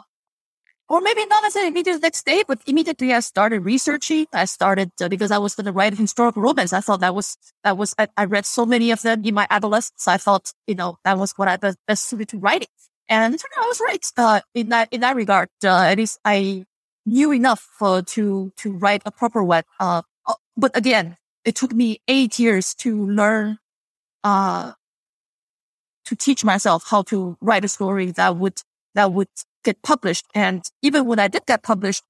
or 0.93 1.01
maybe 1.01 1.25
not 1.25 1.43
necessarily 1.43 1.69
immediately 1.69 1.99
the 1.99 2.07
next 2.07 2.27
day, 2.27 2.45
but 2.47 2.61
immediately 2.67 3.15
I 3.15 3.21
started 3.21 3.61
researching. 3.61 4.27
I 4.31 4.45
started 4.45 4.91
uh, 5.01 5.09
because 5.09 5.31
I 5.31 5.39
was 5.39 5.55
going 5.55 5.65
to 5.65 5.73
write 5.73 5.97
historical 5.97 6.43
romance. 6.43 6.75
I 6.75 6.83
thought 6.83 7.01
that 7.01 7.15
was 7.15 7.38
that 7.64 7.79
was 7.79 7.95
I, 7.97 8.09
I, 8.14 8.27
read 8.27 8.45
so 8.45 8.66
many 8.66 8.90
of 8.90 9.01
them 9.01 9.25
in 9.25 9.33
my 9.33 9.47
adolescence. 9.49 10.07
I 10.07 10.19
thought 10.19 10.53
you 10.66 10.75
know 10.75 10.99
that 11.07 11.16
was 11.16 11.33
what 11.38 11.49
I 11.49 11.57
best, 11.57 11.79
best 11.88 12.11
suited 12.11 12.29
to 12.29 12.38
writing, 12.38 12.69
and 13.09 13.40
I 13.57 13.66
was 13.66 13.81
right 13.81 14.07
uh, 14.19 14.40
in 14.55 14.69
that 14.69 14.88
in 14.93 15.01
that 15.01 15.16
regard. 15.16 15.49
Uh, 15.64 15.71
at 15.71 15.97
least 15.97 16.21
I 16.27 16.66
knew 17.07 17.33
enough 17.33 17.66
uh, 17.81 18.03
to 18.09 18.53
to 18.59 18.73
write 18.73 19.01
a 19.07 19.11
proper 19.11 19.43
one. 19.43 19.64
Uh, 19.81 20.03
uh, 20.27 20.35
but 20.59 20.77
again, 20.77 21.16
it 21.47 21.57
took 21.57 21.73
me 21.73 22.03
eight 22.07 22.38
years 22.38 22.75
to 22.75 23.07
learn 23.07 23.59
uh 24.25 24.73
to 26.05 26.14
teach 26.16 26.45
myself 26.45 26.85
how 26.90 27.01
to 27.01 27.38
write 27.40 27.64
a 27.64 27.69
story 27.69 28.11
that 28.11 28.37
would 28.37 28.61
that 28.95 29.11
would 29.11 29.29
get 29.64 29.83
published. 29.83 30.27
And 30.35 30.62
even 30.83 31.07
when 31.07 31.18
I 31.18 31.29
did 31.29 31.46
get 31.46 31.62
published, 31.62 32.03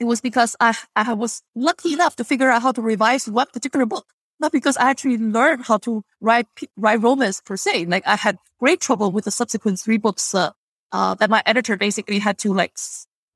it 0.00 0.04
was 0.04 0.20
because 0.20 0.56
I, 0.60 0.76
I 0.96 1.12
was 1.12 1.42
lucky 1.54 1.92
enough 1.92 2.16
to 2.16 2.24
figure 2.24 2.50
out 2.50 2.62
how 2.62 2.72
to 2.72 2.82
revise 2.82 3.28
one 3.28 3.46
particular 3.52 3.86
book. 3.86 4.06
Not 4.40 4.50
because 4.50 4.76
I 4.76 4.90
actually 4.90 5.18
learned 5.18 5.64
how 5.66 5.78
to 5.78 6.02
write, 6.20 6.46
write 6.76 7.00
romance 7.00 7.40
per 7.40 7.56
se. 7.56 7.86
Like 7.86 8.02
I 8.06 8.16
had 8.16 8.38
great 8.58 8.80
trouble 8.80 9.12
with 9.12 9.24
the 9.24 9.30
subsequent 9.30 9.78
three 9.78 9.96
books, 9.96 10.34
uh, 10.34 10.50
uh, 10.90 11.14
that 11.14 11.30
my 11.30 11.42
editor 11.46 11.76
basically 11.76 12.18
had 12.18 12.38
to 12.38 12.52
like, 12.52 12.76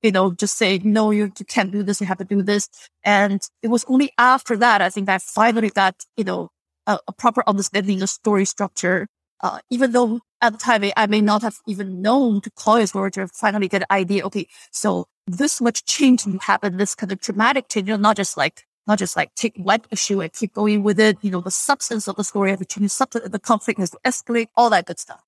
you 0.03 0.11
know, 0.11 0.33
just 0.33 0.57
say, 0.57 0.79
no, 0.79 1.12
you, 1.12 1.33
you 1.38 1.44
can't 1.44 1.70
do 1.70 1.85
this. 1.85 2.01
You 2.01 2.09
have 2.09 2.18
to 2.18 2.24
do 2.24 2.42
this. 2.42 2.68
And 3.05 3.40
it 3.62 3.68
was 3.68 3.85
only 3.87 4.12
after 4.18 4.57
that, 4.57 4.83
I 4.83 4.90
think 4.90 5.09
I 5.09 5.18
finally 5.18 5.70
got, 5.70 5.94
you 6.16 6.24
know, 6.24 6.51
a, 6.87 6.98
a 7.07 7.12
proper 7.12 7.44
understanding 7.46 8.03
of 8.03 8.11
story 8.11 8.44
structure 8.44 9.07
uh, 9.40 9.61
even 9.70 9.92
though 9.92 10.20
at 10.40 10.53
the 10.53 10.59
time 10.59 10.85
I 10.96 11.07
may 11.07 11.20
not 11.20 11.42
have 11.42 11.59
even 11.66 12.01
known 12.01 12.40
to 12.42 12.51
call 12.51 12.77
it 12.77 12.94
or 12.94 13.11
to 13.11 13.29
finally 13.29 13.68
get 13.68 13.83
an 13.83 13.88
idea. 13.90 14.24
Okay, 14.27 14.48
so 14.70 15.07
this 15.27 15.61
much 15.61 15.85
change 15.85 16.24
happened, 16.42 16.79
this 16.79 16.94
kind 16.94 17.12
of 17.12 17.20
dramatic 17.20 17.68
change, 17.68 17.88
you 17.88 17.94
know, 17.94 18.01
not 18.01 18.16
just 18.16 18.37
like 18.37 18.66
not 18.87 18.98
just 18.98 19.16
like 19.16 19.35
take 19.35 19.55
one 19.57 19.83
issue 19.90 20.20
and 20.20 20.33
keep 20.33 20.55
going 20.55 20.83
with 20.83 20.98
it. 20.98 21.18
You 21.20 21.31
know, 21.31 21.40
the 21.40 21.51
substance 21.51 22.09
of 22.09 22.16
the 22.16 22.24
story 22.24 22.51
has 22.51 22.59
to 22.59 22.64
change, 22.64 22.96
the 22.96 23.40
conflict 23.42 23.79
has 23.79 23.90
to 23.90 23.98
escalate, 24.05 24.48
all 24.57 24.70
that 24.70 24.87
good 24.87 24.98
stuff. 24.98 25.22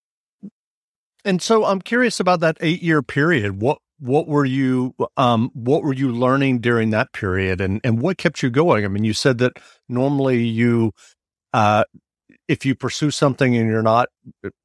And 1.25 1.43
so 1.43 1.67
I'm 1.67 1.83
curious 1.83 2.19
about 2.19 2.41
that 2.41 2.57
eight 2.61 2.83
year 2.83 3.03
period. 3.03 3.61
What 3.61 3.79
what 3.99 4.27
were 4.27 4.47
you 4.47 4.95
um 5.19 5.51
what 5.53 5.83
were 5.83 5.93
you 5.93 6.11
learning 6.11 6.61
during 6.61 6.89
that 6.91 7.13
period 7.13 7.61
and 7.61 7.81
and 7.85 8.01
what 8.01 8.17
kept 8.17 8.43
you 8.43 8.49
going? 8.51 8.85
I 8.85 8.89
mean, 8.89 9.05
you 9.05 9.13
said 9.13 9.39
that 9.39 9.53
normally 9.89 10.43
you 10.43 10.93
uh 11.53 11.85
if 12.51 12.67
you 12.67 12.75
pursue 12.75 13.13
something 13.13 13.57
and 13.57 13.71
you're 13.71 13.81
not, 13.81 14.09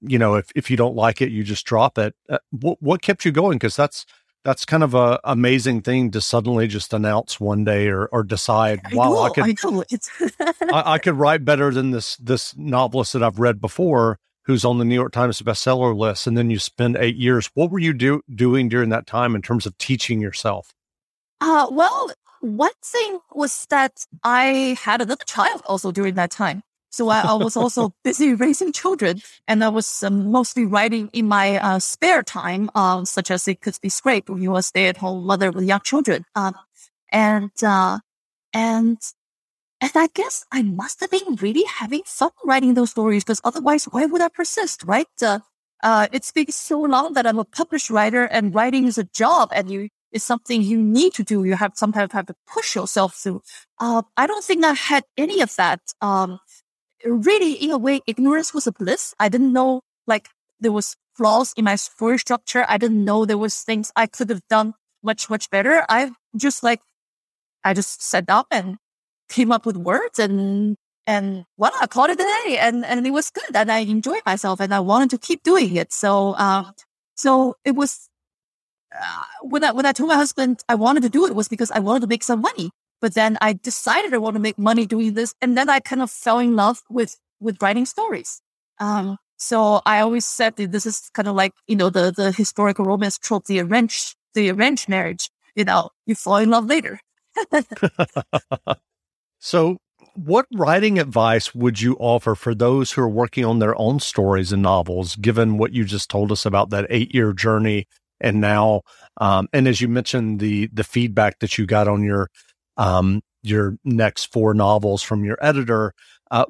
you 0.02 0.18
know, 0.18 0.34
if, 0.34 0.52
if 0.56 0.72
you 0.72 0.76
don't 0.76 0.96
like 0.96 1.22
it, 1.22 1.32
you 1.32 1.44
just 1.44 1.68
drop 1.68 2.00
it. 2.00 2.16
Uh, 2.28 2.40
what, 2.50 2.82
what 2.82 3.04
kept 3.04 3.24
you 3.26 3.32
going? 3.32 3.60
Because 3.60 3.76
that's 3.76 4.08
that's 4.44 4.66
kind 4.66 4.82
of 4.82 4.96
a 4.96 5.20
amazing 5.24 5.82
thing 5.82 6.10
to 6.12 6.20
suddenly 6.20 6.68
just 6.68 6.94
announce 6.94 7.40
one 7.40 7.64
day 7.64 7.88
or, 7.88 8.08
or 8.08 8.24
decide, 8.24 8.80
I 8.86 8.96
wow, 8.96 9.10
know, 9.10 9.22
I 9.22 9.30
could 9.30 9.44
I, 9.44 10.74
I, 10.74 10.94
I, 10.94 10.98
could 11.04 11.14
write 11.14 11.46
better 11.46 11.70
than 11.72 11.92
this 11.92 12.16
this 12.18 12.58
novelist 12.58 13.14
that 13.14 13.22
I've 13.22 13.38
read 13.38 13.62
before, 13.62 14.18
who's 14.46 14.66
on 14.66 14.80
the 14.80 14.86
New 14.86 14.96
York 14.96 15.12
Times 15.12 15.40
bestseller 15.44 15.96
list. 15.96 16.26
And 16.26 16.36
then 16.36 16.50
you 16.50 16.58
spend 16.58 16.98
eight 16.98 17.18
years. 17.18 17.52
What 17.54 17.70
were 17.70 17.80
you 17.80 17.94
do, 17.94 18.22
doing 18.34 18.68
during 18.68 18.90
that 18.90 19.06
time 19.06 19.36
in 19.36 19.44
terms 19.44 19.68
of 19.68 19.78
teaching 19.78 20.22
yourself? 20.22 20.74
Uh, 21.40 21.68
well, 21.70 22.12
one 22.42 22.72
thing 22.84 23.20
was 23.32 23.68
that 23.70 24.06
I 24.24 24.76
had 24.82 25.02
another 25.02 25.24
child 25.26 25.62
also 25.68 25.92
during 25.92 26.16
that 26.16 26.32
time. 26.32 26.64
So 26.96 27.10
I, 27.10 27.20
I 27.22 27.34
was 27.34 27.58
also 27.58 27.94
busy 28.04 28.34
raising 28.34 28.72
children 28.72 29.22
and 29.50 29.64
I 29.64 29.70
was 29.70 30.02
um, 30.02 30.32
mostly 30.32 30.66
writing 30.66 31.10
in 31.12 31.28
my 31.28 31.58
uh, 31.58 31.80
spare 31.80 32.24
time, 32.24 32.70
uh, 32.74 33.04
such 33.04 33.30
as 33.30 33.48
it 33.50 33.60
could 33.60 33.78
be 33.82 33.90
scraped 33.90 34.30
when 34.30 34.42
you 34.42 34.52
were 34.52 34.60
a 34.60 34.64
stay 34.64 34.88
at 34.88 34.98
home 34.98 35.26
mother 35.26 35.52
with 35.52 35.66
young 35.66 35.82
children. 35.82 36.24
Um, 36.36 36.56
and, 37.12 37.52
uh, 37.62 38.00
and, 38.54 38.98
and 39.82 39.92
I 39.94 40.08
guess 40.14 40.46
I 40.54 40.62
must 40.62 41.02
have 41.02 41.12
been 41.12 41.36
really 41.36 41.66
having 41.66 42.04
fun 42.06 42.32
writing 42.46 42.76
those 42.76 42.92
stories 42.92 43.26
because 43.26 43.42
otherwise, 43.44 43.86
why 43.86 44.06
would 44.06 44.22
I 44.22 44.30
persist, 44.30 44.84
right? 44.86 45.08
Uh, 45.22 45.40
uh, 45.84 46.08
it's 46.14 46.32
been 46.32 46.50
so 46.50 46.80
long 46.80 47.12
that 47.14 47.28
I'm 47.28 47.40
a 47.40 47.44
published 47.44 47.90
writer 47.90 48.24
and 48.24 48.56
writing 48.56 48.88
is 48.88 48.98
a 48.98 49.04
job 49.04 49.50
and 49.54 49.70
you, 49.70 49.90
is 50.14 50.24
something 50.24 50.62
you 50.62 50.82
need 50.82 51.14
to 51.16 51.24
do. 51.24 51.44
You 51.44 51.56
have 51.58 51.74
sometimes 51.76 52.14
have 52.14 52.28
to 52.28 52.36
push 52.48 52.74
yourself 52.74 53.16
through. 53.16 53.42
Uh, 53.80 54.04
I 54.16 54.28
don't 54.28 54.46
think 54.46 54.64
I 54.64 54.74
had 54.74 55.04
any 55.18 55.42
of 55.42 55.54
that. 55.58 55.82
Um, 56.00 56.40
really, 57.06 57.54
in 57.54 57.72
a 57.72 57.78
way, 57.78 58.02
ignorance 58.08 58.54
was 58.54 58.68
a 58.68 58.72
bliss. 58.72 59.14
I 59.20 59.30
didn't 59.30 59.54
know 59.54 59.82
like 60.08 60.30
there 60.60 60.72
was 60.72 60.96
flaws 61.16 61.54
in 61.56 61.66
my 61.66 61.76
story 61.76 62.18
structure. 62.18 62.66
I 62.68 62.78
didn't 62.78 63.04
know 63.04 63.26
there 63.26 63.38
was 63.38 63.62
things 63.62 63.92
I 63.96 64.08
could 64.08 64.30
have 64.30 64.42
done 64.50 64.74
much, 65.04 65.30
much 65.30 65.50
better. 65.50 65.86
I 65.88 66.12
just 66.36 66.64
like, 66.64 66.82
I 67.64 67.74
just 67.74 68.02
sat 68.02 68.26
up 68.30 68.48
and 68.52 68.78
came 69.30 69.52
up 69.52 69.66
with 69.66 69.78
words 69.78 70.20
and, 70.20 70.76
and 71.08 71.46
well, 71.58 71.72
I 71.80 71.88
called 71.88 72.10
it 72.10 72.20
a 72.20 72.24
day 72.46 72.58
and, 72.58 72.86
and 72.86 73.06
it 73.06 73.12
was 73.12 73.30
good 73.30 73.56
and 73.56 73.72
I 73.72 73.80
enjoyed 73.80 74.22
myself 74.26 74.60
and 74.60 74.74
I 74.74 74.80
wanted 74.80 75.12
to 75.12 75.18
keep 75.18 75.44
doing 75.44 75.76
it. 75.76 75.94
So, 75.94 76.34
uh, 76.34 76.72
so 77.16 77.56
it 77.64 77.76
was, 77.76 78.10
uh, 78.94 79.24
when 79.42 79.64
I, 79.64 79.72
when 79.72 79.86
I 79.86 79.92
told 79.92 80.10
my 80.10 80.16
husband 80.16 80.62
I 80.70 80.76
wanted 80.76 81.04
to 81.04 81.10
do 81.10 81.26
it 81.26 81.36
was 81.36 81.48
because 81.48 81.72
I 81.72 81.80
wanted 81.80 82.02
to 82.02 82.08
make 82.08 82.24
some 82.24 82.42
money. 82.42 82.72
But 83.06 83.14
then 83.14 83.38
I 83.40 83.54
decided 83.54 84.16
I 84.16 84.18
want 84.18 84.34
to 84.34 84.42
make 84.42 84.58
money 84.58 84.88
doing 84.88 85.14
this. 85.14 85.36
And 85.40 85.56
then 85.56 85.70
I 85.70 85.80
kind 85.80 86.02
of 86.02 86.10
fell 86.10 86.40
in 86.40 86.56
love 86.56 86.82
with, 86.90 87.20
with 87.40 87.62
writing 87.62 87.86
stories. 87.86 88.42
Um, 88.80 89.18
So 89.38 89.84
I 89.86 90.00
always 90.00 90.26
said 90.26 90.56
that 90.56 90.72
this 90.72 90.88
is 90.88 91.12
kind 91.14 91.28
of 91.28 91.36
like, 91.36 91.52
you 91.68 91.76
know, 91.76 91.92
the, 91.92 92.10
the 92.10 92.32
historical 92.32 92.84
romance 92.84 93.20
trope, 93.20 93.46
the 93.46 93.60
arranged, 93.60 94.16
the 94.34 94.50
arranged 94.50 94.90
marriage, 94.90 95.30
you 95.56 95.66
know, 95.66 95.92
you 96.08 96.16
fall 96.16 96.38
in 96.38 96.50
love 96.50 96.66
later. 96.66 97.00
so 99.40 99.78
what 100.16 100.48
writing 100.56 100.98
advice 100.98 101.54
would 101.54 101.82
you 101.82 101.96
offer 102.00 102.34
for 102.34 102.56
those 102.56 102.94
who 102.94 103.02
are 103.02 103.10
working 103.10 103.46
on 103.46 103.60
their 103.60 103.80
own 103.80 104.00
stories 104.00 104.52
and 104.52 104.64
novels, 104.64 105.16
given 105.18 105.60
what 105.60 105.74
you 105.74 105.86
just 105.86 106.10
told 106.10 106.32
us 106.32 106.44
about 106.44 106.72
that 106.72 106.88
eight 106.90 107.14
year 107.14 107.34
journey? 107.34 107.86
And 108.20 108.42
now, 108.42 108.82
um, 109.22 109.48
and 109.54 109.68
as 109.68 109.80
you 109.80 109.90
mentioned, 109.90 110.40
the, 110.40 110.70
the 110.74 110.86
feedback 110.86 111.38
that 111.40 111.60
you 111.60 111.68
got 111.68 111.88
on 111.88 112.02
your, 112.02 112.30
um, 112.78 113.22
your 113.42 113.78
next 113.84 114.32
four 114.32 114.54
novels 114.54 115.02
from 115.02 115.24
your 115.24 115.38
editor, 115.42 115.94
uh, 116.32 116.46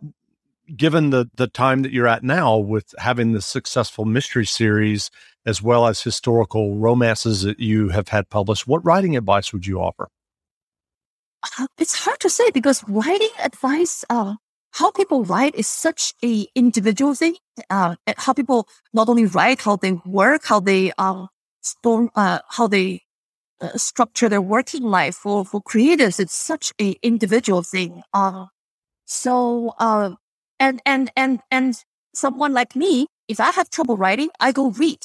given 0.76 1.10
the 1.10 1.30
the 1.36 1.48
time 1.48 1.82
that 1.84 1.92
you're 1.92 2.08
at 2.08 2.24
now 2.24 2.58
with 2.58 2.94
having 2.98 3.34
the 3.34 3.42
successful 3.42 4.06
mystery 4.06 4.46
series 4.46 5.12
as 5.46 5.62
well 5.62 5.86
as 5.86 6.02
historical 6.02 6.78
romances 6.78 7.44
that 7.44 7.60
you 7.60 7.90
have 7.90 8.10
had 8.10 8.30
published, 8.30 8.68
what 8.68 8.84
writing 8.84 9.16
advice 9.16 9.54
would 9.54 9.68
you 9.68 9.80
offer? 9.80 10.10
Uh, 11.60 11.68
it's 11.78 11.94
hard 12.00 12.20
to 12.20 12.30
say 12.30 12.50
because 12.52 12.84
writing 12.88 13.30
advice, 13.44 14.04
uh, 14.10 14.36
how 14.72 14.90
people 14.92 15.24
write 15.24 15.54
is 15.56 15.68
such 15.68 16.14
a 16.24 16.48
individual 16.56 17.14
thing. 17.14 17.36
Uh, 17.70 17.96
how 18.18 18.34
people 18.34 18.68
not 18.94 19.08
only 19.08 19.26
write, 19.26 19.62
how 19.62 19.76
they 19.76 19.94
work, 20.06 20.44
how 20.46 20.60
they 20.60 20.92
um, 20.98 21.30
storm, 21.62 22.10
uh, 22.16 22.40
how 22.50 22.68
they 22.68 23.02
uh, 23.62 23.78
structure 23.78 24.30
their 24.30 24.42
working 24.42 24.84
life 24.84 25.16
for 25.16 25.46
for 25.46 25.62
creators. 25.62 26.20
It's 26.20 26.36
such 26.36 26.74
a 26.80 26.96
individual 27.02 27.64
thing. 27.64 28.04
Uh, 28.14 28.48
so 29.06 29.74
uh, 29.80 30.16
and, 30.60 30.82
and, 30.86 31.12
and, 31.16 31.40
and 31.52 31.84
someone 32.14 32.54
like 32.54 32.76
me, 32.76 33.08
if 33.28 33.40
I 33.40 33.52
have 33.52 33.70
trouble 33.70 33.98
writing, 33.98 34.30
I 34.40 34.52
go 34.52 34.70
read. 34.70 35.00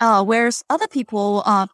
Uh, 0.00 0.24
whereas 0.24 0.62
other 0.68 0.88
people, 0.88 1.42
uh, 1.46 1.66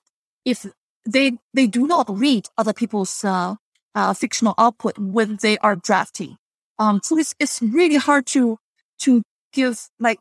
if 0.44 0.66
they, 1.06 1.38
they 1.54 1.66
do 1.66 1.86
not 1.86 2.06
read 2.08 2.48
other 2.56 2.72
people's, 2.72 3.24
uh, 3.24 3.56
uh, 3.94 4.14
fictional 4.14 4.54
output 4.58 4.98
when 4.98 5.38
they 5.42 5.58
are 5.58 5.74
drafting. 5.74 6.36
Um, 6.78 7.00
so 7.02 7.18
it's, 7.18 7.34
it's 7.40 7.60
really 7.60 7.96
hard 7.96 8.26
to, 8.26 8.58
to 9.00 9.22
give 9.52 9.88
like 9.98 10.20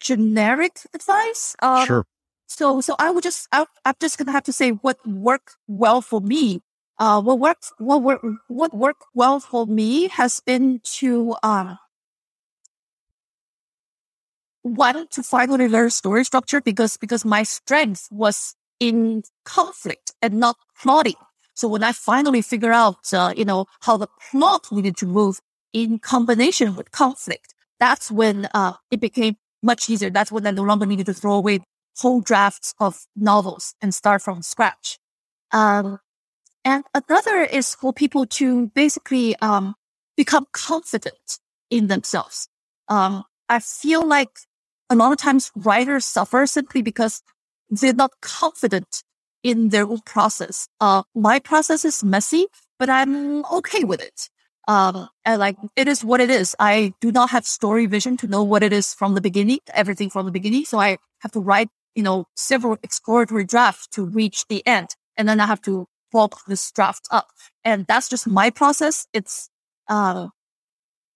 generic 0.00 0.78
advice. 0.94 1.54
Um, 1.60 1.86
sure. 1.86 2.04
So, 2.52 2.80
so 2.80 2.94
I 2.98 3.10
would 3.10 3.22
just, 3.24 3.48
I, 3.52 3.66
I'm 3.84 3.94
just 4.00 4.18
going 4.18 4.26
to 4.26 4.32
have 4.32 4.44
to 4.44 4.52
say 4.52 4.70
what 4.70 4.98
worked 5.06 5.56
well 5.66 6.00
for 6.02 6.20
me 6.20 6.60
uh, 6.98 7.20
what 7.20 7.38
worked, 7.40 7.72
what 7.78 8.02
worked, 8.02 8.24
what 8.48 8.72
worked 8.74 9.02
well 9.14 9.40
for 9.40 9.66
me 9.66 10.08
has 10.08 10.40
been 10.40 10.80
to, 10.84 11.34
um, 11.42 11.78
one, 14.62 15.08
to 15.08 15.22
finally 15.22 15.66
learn 15.68 15.90
story 15.90 16.24
structure 16.24 16.60
because, 16.60 16.96
because 16.96 17.24
my 17.24 17.42
strength 17.42 18.06
was 18.12 18.54
in 18.78 19.22
conflict 19.44 20.12
and 20.22 20.34
not 20.34 20.56
plotting. 20.80 21.16
So 21.54 21.66
when 21.66 21.82
I 21.82 21.92
finally 21.92 22.40
figure 22.40 22.72
out, 22.72 23.12
uh, 23.12 23.34
you 23.36 23.44
know, 23.44 23.66
how 23.80 23.96
the 23.96 24.08
plot 24.30 24.68
needed 24.70 24.96
to 24.98 25.06
move 25.06 25.40
in 25.72 25.98
combination 25.98 26.76
with 26.76 26.92
conflict, 26.92 27.54
that's 27.80 28.10
when, 28.10 28.48
uh, 28.54 28.74
it 28.90 29.00
became 29.00 29.36
much 29.62 29.90
easier. 29.90 30.10
That's 30.10 30.30
when 30.30 30.46
I 30.46 30.52
no 30.52 30.62
longer 30.62 30.86
needed 30.86 31.06
to 31.06 31.14
throw 31.14 31.34
away 31.34 31.60
whole 31.98 32.20
drafts 32.20 32.74
of 32.78 33.06
novels 33.14 33.74
and 33.80 33.94
start 33.94 34.22
from 34.22 34.42
scratch. 34.42 34.98
Um, 35.52 35.98
and 36.64 36.84
another 36.94 37.42
is 37.42 37.74
for 37.74 37.92
people 37.92 38.26
to 38.26 38.68
basically 38.68 39.36
um, 39.36 39.74
become 40.16 40.46
confident 40.52 41.40
in 41.70 41.88
themselves. 41.88 42.48
Um, 42.88 43.24
I 43.48 43.58
feel 43.58 44.06
like 44.06 44.30
a 44.90 44.94
lot 44.94 45.12
of 45.12 45.18
times 45.18 45.50
writers 45.56 46.04
suffer 46.04 46.46
simply 46.46 46.82
because 46.82 47.22
they're 47.70 47.92
not 47.92 48.12
confident 48.20 49.02
in 49.42 49.70
their 49.70 49.86
own 49.86 50.00
process. 50.04 50.68
Uh, 50.80 51.02
my 51.14 51.38
process 51.38 51.84
is 51.84 52.04
messy, 52.04 52.46
but 52.78 52.88
I'm 52.88 53.44
okay 53.46 53.84
with 53.84 54.00
it. 54.00 54.28
Um, 54.68 55.08
and 55.24 55.40
like 55.40 55.56
it 55.74 55.88
is 55.88 56.04
what 56.04 56.20
it 56.20 56.30
is. 56.30 56.54
I 56.58 56.94
do 57.00 57.10
not 57.10 57.30
have 57.30 57.44
story 57.44 57.86
vision 57.86 58.16
to 58.18 58.28
know 58.28 58.44
what 58.44 58.62
it 58.62 58.72
is 58.72 58.94
from 58.94 59.14
the 59.14 59.20
beginning, 59.20 59.58
everything 59.74 60.10
from 60.10 60.26
the 60.26 60.32
beginning. 60.32 60.64
So 60.64 60.78
I 60.78 60.98
have 61.20 61.32
to 61.32 61.40
write, 61.40 61.68
you 61.94 62.02
know, 62.02 62.26
several 62.36 62.78
exploratory 62.82 63.44
drafts 63.44 63.86
to 63.88 64.04
reach 64.04 64.46
the 64.48 64.66
end. 64.66 64.90
And 65.16 65.28
then 65.28 65.40
I 65.40 65.46
have 65.46 65.60
to 65.62 65.86
bulk 66.10 66.40
this 66.46 66.70
draft 66.72 67.06
up. 67.10 67.28
And 67.64 67.86
that's 67.86 68.08
just 68.08 68.26
my 68.26 68.50
process. 68.50 69.06
It's, 69.12 69.48
uh, 69.88 70.28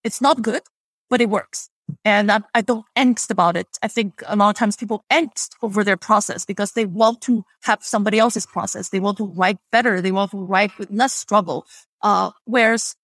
it's 0.05 0.21
not 0.21 0.43
good, 0.43 0.63
but 1.11 1.21
it 1.21 1.29
works. 1.29 1.71
And 2.05 2.33
I, 2.33 2.41
I 2.55 2.63
don't 2.63 2.85
angst 2.97 3.31
about 3.31 3.57
it. 3.57 3.69
I 3.81 3.89
think 3.89 4.23
a 4.27 4.35
lot 4.37 4.51
of 4.51 4.57
times 4.57 4.77
people 4.77 5.05
angst 5.11 5.51
over 5.63 5.85
their 5.85 5.97
process 5.97 6.45
because 6.45 6.73
they 6.73 6.85
want 6.85 7.21
to 7.23 7.45
have 7.63 7.83
somebody 7.83 8.19
else's 8.19 8.47
process. 8.47 8.89
They 8.89 9.01
want 9.01 9.19
to 9.19 9.27
write 9.27 9.59
better. 9.71 10.01
They 10.01 10.13
want 10.13 10.33
to 10.33 10.45
write 10.45 10.77
with 10.79 10.91
less 10.91 11.15
struggle. 11.15 11.65
Uh, 12.03 12.31
whereas, 12.45 12.97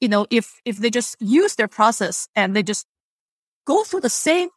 you 0.00 0.08
know, 0.08 0.26
if, 0.30 0.60
if 0.64 0.78
they 0.78 0.90
just 0.90 1.16
use 1.20 1.56
their 1.56 1.68
process 1.68 2.28
and 2.34 2.56
they 2.56 2.62
just 2.62 2.86
go 3.66 3.84
through 3.84 4.00
the 4.00 4.08
same 4.08 4.48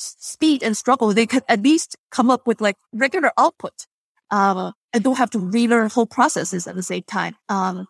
speed 0.00 0.62
and 0.62 0.76
struggle, 0.76 1.12
they 1.12 1.26
could 1.26 1.44
at 1.48 1.62
least 1.62 1.96
come 2.10 2.30
up 2.30 2.46
with 2.46 2.60
like 2.60 2.76
regular 2.92 3.32
output. 3.36 3.86
Uh, 4.30 4.72
I 4.94 4.98
don't 4.98 5.18
have 5.18 5.30
to 5.30 5.38
relearn 5.38 5.90
whole 5.90 6.06
processes 6.06 6.66
at 6.66 6.74
the 6.74 6.82
same 6.82 7.02
time. 7.02 7.36
Um, 7.48 7.86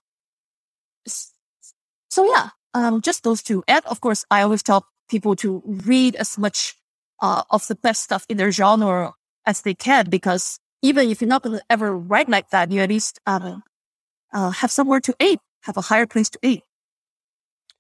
so 1.07 2.25
yeah, 2.25 2.51
um, 2.75 3.01
just 3.01 3.23
those 3.23 3.43
two. 3.43 3.63
And 3.69 3.85
of 3.87 4.01
course, 4.01 4.25
I 4.31 4.43
always 4.43 4.63
tell 4.63 4.87
people 5.09 5.37
to 5.37 5.63
read 5.65 6.17
as 6.17 6.39
much 6.39 6.75
uh, 7.21 7.43
of 7.51 7.67
the 7.69 7.75
best 7.77 8.03
stuff 8.03 8.27
in 8.29 8.37
their 8.37 8.51
genre 8.51 9.13
as 9.47 9.63
they 9.63 9.75
can, 9.75 10.11
because 10.11 10.59
even 10.83 11.11
if 11.11 11.21
you're 11.21 11.29
not 11.29 11.43
going 11.43 11.59
to 11.59 11.65
ever 11.71 11.97
write 11.97 12.29
like 12.29 12.51
that, 12.51 12.71
you 12.71 12.81
at 12.81 12.89
least 12.89 13.21
um, 13.27 13.63
uh, 14.33 14.51
have 14.51 14.71
somewhere 14.71 15.01
to 15.01 15.15
aim, 15.21 15.39
have 15.63 15.77
a 15.77 15.83
higher 15.83 16.07
place 16.07 16.31
to 16.31 16.39
aim. 16.43 16.61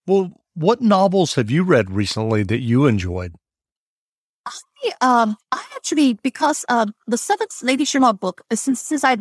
Well, 0.07 0.33
what 0.55 0.81
novels 0.81 1.35
have 1.35 1.51
you 1.51 1.63
read 1.63 1.91
recently 1.91 2.43
that 2.45 2.61
you 2.61 2.87
enjoyed? 2.87 3.35
Um, 5.01 5.37
I 5.53 5.65
actually 5.77 6.15
because 6.15 6.65
um, 6.69 6.95
the 7.07 7.19
seventh 7.19 7.63
Lady 7.63 7.85
Sherlock 7.85 8.21
book, 8.21 8.43
uh, 8.51 8.57
since 8.57 8.81
since 8.81 9.05
I 9.05 9.19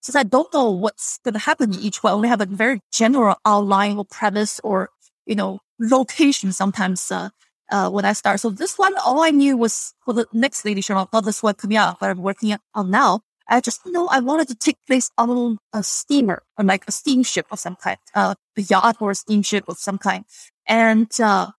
since 0.00 0.16
I 0.16 0.22
don't 0.22 0.52
know 0.52 0.70
what's 0.70 1.18
going 1.24 1.34
to 1.34 1.40
happen 1.40 1.74
in 1.74 1.80
each 1.80 2.02
one, 2.02 2.12
I 2.12 2.16
only 2.16 2.28
have 2.28 2.40
a 2.40 2.46
very 2.46 2.80
general 2.92 3.36
outline 3.44 3.98
or 3.98 4.04
premise 4.04 4.60
or 4.64 4.90
you 5.26 5.34
know 5.34 5.60
location. 5.78 6.52
Sometimes 6.52 7.10
uh, 7.10 7.30
uh, 7.70 7.90
when 7.90 8.04
I 8.04 8.12
start, 8.12 8.40
so 8.40 8.50
this 8.50 8.78
one 8.78 8.94
all 9.04 9.22
I 9.22 9.30
knew 9.30 9.56
was 9.56 9.94
for 10.04 10.14
the 10.14 10.26
next 10.32 10.64
Lady 10.64 10.80
Sherlock, 10.80 11.12
not 11.12 11.24
this 11.24 11.42
one 11.42 11.54
coming 11.54 11.76
out, 11.76 12.00
but 12.00 12.10
I'm 12.10 12.22
working 12.22 12.56
on 12.74 12.90
now. 12.90 13.20
I 13.50 13.60
just 13.60 13.80
know 13.86 14.08
I 14.08 14.20
wanted 14.20 14.48
to 14.48 14.54
take 14.54 14.76
place 14.86 15.10
on 15.16 15.58
a 15.72 15.82
steamer 15.82 16.42
or 16.58 16.64
like 16.64 16.84
a 16.86 16.92
steamship 16.92 17.46
of 17.50 17.58
some 17.58 17.76
kind, 17.76 17.96
uh, 18.14 18.34
a 18.56 18.60
yacht 18.60 18.96
or 19.00 19.12
a 19.12 19.14
steamship 19.14 19.64
of 19.68 19.78
some 19.78 19.96
kind, 19.98 20.24
and 20.66 21.10
uh, 21.20 21.50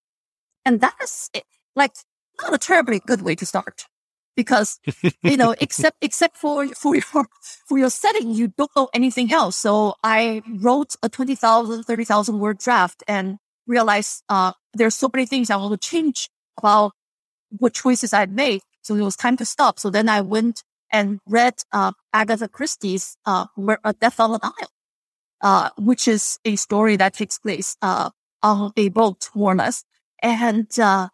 and 0.65 0.82
that 0.82 0.95
is 1.02 1.30
it. 1.34 1.45
like 1.75 1.93
not 2.41 2.54
a 2.54 2.58
terribly 2.58 2.99
good 3.06 3.21
way 3.21 3.36
to 3.36 3.45
start 3.45 3.86
because 4.36 4.80
you 5.23 5.38
know 5.38 5.54
except 5.62 5.97
except 6.02 6.38
for 6.38 6.67
for 6.69 6.95
your 6.95 7.25
for 7.67 7.78
your 7.78 7.89
setting 7.89 8.32
you 8.32 8.47
don't 8.58 8.71
know 8.75 8.89
anything 8.93 9.32
else. 9.34 9.56
So 9.58 9.95
i 10.04 10.41
wrote 10.60 10.95
a 11.04 11.10
20000 11.10 11.84
30000 11.84 12.39
word 12.39 12.58
draft 12.60 13.04
and 13.08 13.38
realized 13.67 14.23
uh 14.30 14.54
there's 14.73 14.95
so 14.95 15.10
many 15.13 15.25
things 15.25 15.49
i 15.49 15.56
want 15.56 15.80
to 15.80 15.88
change 15.89 16.30
about 16.58 16.93
what 17.58 17.73
choices 17.73 18.13
i'd 18.13 18.34
made 18.34 18.62
so 18.82 18.95
it 18.95 19.02
was 19.02 19.15
time 19.15 19.38
to 19.38 19.45
stop. 19.45 19.80
So 19.80 19.89
then 19.89 20.10
i 20.10 20.21
went 20.21 20.63
and 20.91 21.19
read 21.28 21.56
uh, 21.71 21.91
agatha 22.13 22.47
christie's 22.47 23.17
uh 23.25 23.45
a 23.84 23.93
death 23.93 24.19
on 24.19 24.32
a 24.36 24.39
Nile 24.43 24.71
uh 25.41 25.69
which 25.78 26.08
is 26.08 26.39
a 26.45 26.56
story 26.56 26.95
that 26.97 27.13
takes 27.13 27.38
place 27.38 27.78
uh 27.82 28.10
on 28.41 28.71
a 28.78 28.89
boat 28.89 29.30
more 29.36 29.52
or 29.54 29.56
less. 29.56 29.84
And 30.21 30.67
uh 30.80 31.10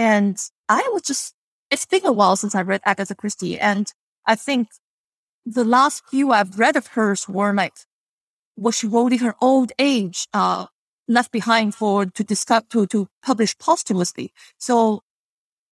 and 0.00 0.40
I 0.66 0.88
was 0.94 1.02
just, 1.02 1.34
it's 1.70 1.84
been 1.84 2.06
a 2.06 2.12
while 2.12 2.34
since 2.34 2.54
I 2.54 2.62
read 2.62 2.80
Agatha 2.86 3.14
Christie. 3.14 3.60
And 3.60 3.92
I 4.24 4.34
think 4.34 4.68
the 5.44 5.62
last 5.62 6.04
few 6.08 6.32
I've 6.32 6.58
read 6.58 6.74
of 6.74 6.86
hers 6.86 7.28
were 7.28 7.52
like 7.52 7.74
what 8.54 8.74
she 8.74 8.86
wrote 8.86 9.12
in 9.12 9.18
her 9.18 9.34
old 9.42 9.72
age, 9.78 10.26
uh, 10.32 10.68
left 11.06 11.30
behind 11.32 11.74
for 11.74 12.06
to 12.06 12.24
discuss, 12.24 12.62
to, 12.70 12.86
to 12.86 13.08
publish 13.22 13.58
posthumously. 13.58 14.32
So, 14.56 15.02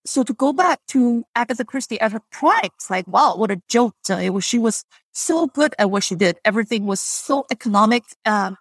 so 0.05 0.23
to 0.25 0.35
go 0.35 0.53
back 0.53 0.81
to 0.88 1.25
Agatha 1.35 1.64
Christie 1.64 1.99
at 1.99 2.12
her 2.12 2.21
prime, 2.31 2.69
it's 2.77 2.91
like, 2.91 3.09
wow, 3.09 3.35
what 3.35 3.51
a 3.51 3.62
joke. 3.67 3.95
Uh, 4.11 4.17
it 4.17 4.35
was, 4.35 4.45
she 4.45 4.59
was 4.59 4.85
so 5.12 5.47
good 5.47 5.75
at 5.79 5.91
what 5.91 6.05
she 6.05 6.17
did. 6.17 6.38
Everything 6.45 6.85
was 6.85 7.01
so 7.01 7.47
economic. 7.51 8.03
Um, 8.27 8.59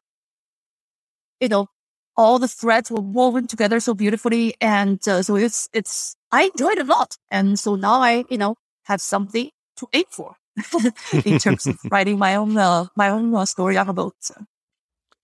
you 1.41 1.49
know, 1.49 1.67
all 2.17 2.39
the 2.39 2.47
threads 2.47 2.89
were 2.89 3.01
woven 3.01 3.47
together 3.47 3.79
so 3.79 3.93
beautifully. 3.93 4.55
And 4.59 5.05
uh, 5.07 5.21
so 5.21 5.35
it's, 5.35 5.69
it's, 5.71 6.15
I 6.31 6.45
enjoyed 6.45 6.79
it 6.79 6.89
a 6.89 6.91
lot. 6.91 7.17
And 7.29 7.59
so 7.59 7.75
now 7.75 8.01
I, 8.01 8.25
you 8.29 8.37
know, 8.37 8.55
have 8.85 8.99
something 9.01 9.51
to 9.77 9.87
aim 9.93 10.05
for 10.09 10.35
in 11.25 11.37
terms 11.37 11.67
of 11.67 11.77
writing 11.91 12.17
my 12.17 12.35
own, 12.35 12.57
uh, 12.57 12.87
my 12.95 13.09
own 13.09 13.33
uh, 13.35 13.45
story 13.45 13.77
on 13.77 13.87
a 13.87 13.93
boat. 13.93 14.15
So. 14.19 14.33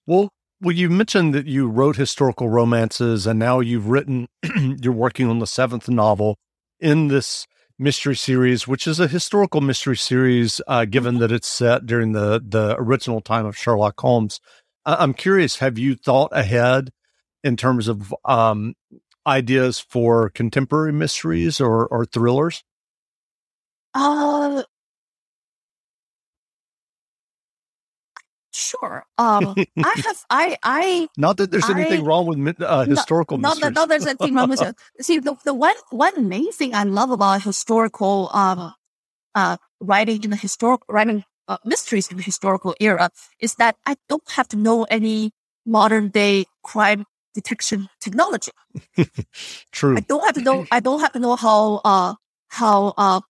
Well, 0.06 0.30
Well, 0.62 0.76
you 0.76 0.90
mentioned 0.90 1.34
that 1.34 1.48
you 1.48 1.68
wrote 1.68 1.96
historical 1.96 2.48
romances 2.50 3.26
and 3.26 3.40
now 3.40 3.60
you've 3.60 3.90
written, 3.90 4.28
you're 4.82 4.94
working 4.94 5.28
on 5.28 5.40
the 5.40 5.48
seventh 5.48 5.90
novel 5.90 6.38
in 6.80 7.08
this 7.08 7.48
mystery 7.80 8.16
series, 8.16 8.68
which 8.68 8.88
is 8.88 9.00
a 9.00 9.08
historical 9.08 9.62
mystery 9.62 9.98
series, 9.98 10.62
uh, 10.68 10.86
given 10.86 11.18
that 11.18 11.32
it's 11.32 11.48
set 11.48 11.86
during 11.86 12.12
the, 12.12 12.42
the 12.46 12.76
original 12.78 13.20
time 13.20 13.46
of 13.46 13.58
Sherlock 13.58 14.00
Holmes. 14.00 14.40
I'm 14.86 15.14
curious, 15.14 15.58
have 15.60 15.78
you 15.78 15.96
thought 15.96 16.30
ahead 16.34 16.92
in 17.44 17.58
terms 17.58 17.88
of 17.88 18.14
um, 18.26 18.76
ideas 19.26 19.80
for 19.80 20.30
contemporary 20.30 20.94
mysteries 20.94 21.62
or, 21.62 21.88
or 21.88 22.06
thrillers? 22.06 22.64
Uh, 23.94 24.64
Sure. 28.56 29.04
Um, 29.18 29.56
I 29.58 29.66
have, 30.06 30.26
I, 30.30 30.58
I. 30.62 31.10
Not 31.18 31.38
that 31.38 31.50
there's 31.50 31.70
anything 31.70 32.02
I, 32.02 32.04
wrong 32.04 32.44
with 32.44 32.62
uh, 32.62 32.84
historical 32.84 33.38
not, 33.40 33.56
mysteries. 33.56 33.74
Not, 33.74 33.74
not 33.74 33.90
there's 33.90 34.06
anything 34.06 34.36
wrong 34.36 34.50
with 34.50 34.62
it. 34.62 34.76
See, 35.02 35.18
the, 35.18 35.36
the 35.44 35.56
one, 35.56 35.76
one 35.90 36.30
main 36.30 36.52
thing 36.52 36.76
I 36.76 36.84
love 36.84 37.10
about 37.10 37.42
historical, 37.42 38.30
um, 38.32 38.74
uh, 39.34 39.58
writing 39.80 40.24
in 40.24 40.30
the 40.30 40.36
historical, 40.36 40.86
writing 40.88 41.26
uh, 41.48 41.58
mysteries 41.66 42.10
in 42.10 42.18
the 42.18 42.24
historical 42.24 42.76
era 42.80 43.10
is 43.40 43.56
that 43.56 43.76
I 43.86 43.96
don't 44.10 44.30
have 44.32 44.48
to 44.50 44.58
know 44.58 44.84
any 44.86 45.32
modern 45.66 46.10
day 46.10 46.46
crime 46.64 47.06
detection 47.34 47.90
technology. 48.00 48.52
True. 49.72 49.98
I 49.98 50.02
don't 50.02 50.24
have 50.26 50.36
to 50.36 50.42
know, 50.42 50.66
I 50.72 50.80
don't 50.80 51.00
have 51.00 51.14
to 51.14 51.20
know 51.20 51.36
how, 51.36 51.82
uh, 51.84 52.16
how, 52.50 52.94
uh, 52.98 53.22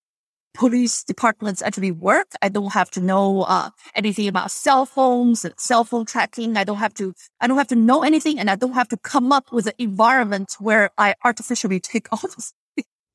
police 0.54 1.04
departments 1.04 1.62
actually 1.62 1.91
work. 1.91 2.28
I 2.41 2.49
don't 2.49 2.73
have 2.73 2.89
to 2.91 3.02
know 3.02 3.43
uh, 3.43 3.71
anything 3.95 4.28
about 4.28 4.52
cell 4.52 4.86
phones 4.86 5.43
and 5.43 5.54
cell 5.58 5.84
phone 5.84 6.06
tracking. 6.06 6.58
I 6.58 6.63
don't 6.63 6.78
have 6.78 6.93
to. 6.95 7.13
I 7.41 7.47
don't 7.47 7.58
have 7.58 7.67
to 7.67 7.76
know 7.76 8.04
anything, 8.04 8.39
and 8.39 8.49
I 8.49 8.56
don't 8.56 8.73
have 8.73 8.88
to 8.89 8.97
come 8.97 9.32
up 9.32 9.52
with 9.52 9.67
an 9.67 9.73
environment 9.78 10.56
where 10.60 10.91
I 10.97 11.15
artificially 11.23 11.80
take 11.80 12.08
all 12.12 12.19
this. 12.36 12.54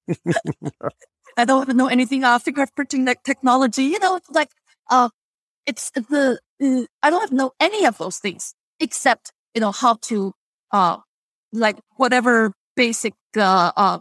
I 1.36 1.44
don't 1.44 1.60
have 1.60 1.68
to 1.68 1.74
know 1.74 1.86
anything 1.86 2.20
about 2.20 2.44
fingerprinting 2.44 3.14
technology. 3.22 3.84
You 3.84 4.00
know, 4.00 4.20
like 4.30 4.50
uh, 4.88 5.08
it's 5.66 5.90
the 5.90 6.38
uh, 6.62 6.84
I 7.02 7.10
don't 7.10 7.20
have 7.20 7.32
know 7.32 7.52
any 7.60 7.84
of 7.84 7.98
those 7.98 8.18
things 8.18 8.54
except 8.80 9.32
you 9.54 9.60
know 9.60 9.72
how 9.72 9.94
to 10.02 10.32
uh 10.72 10.98
like 11.52 11.78
whatever 11.96 12.52
basic 12.76 13.14
uh, 13.36 13.72
uh 13.76 13.98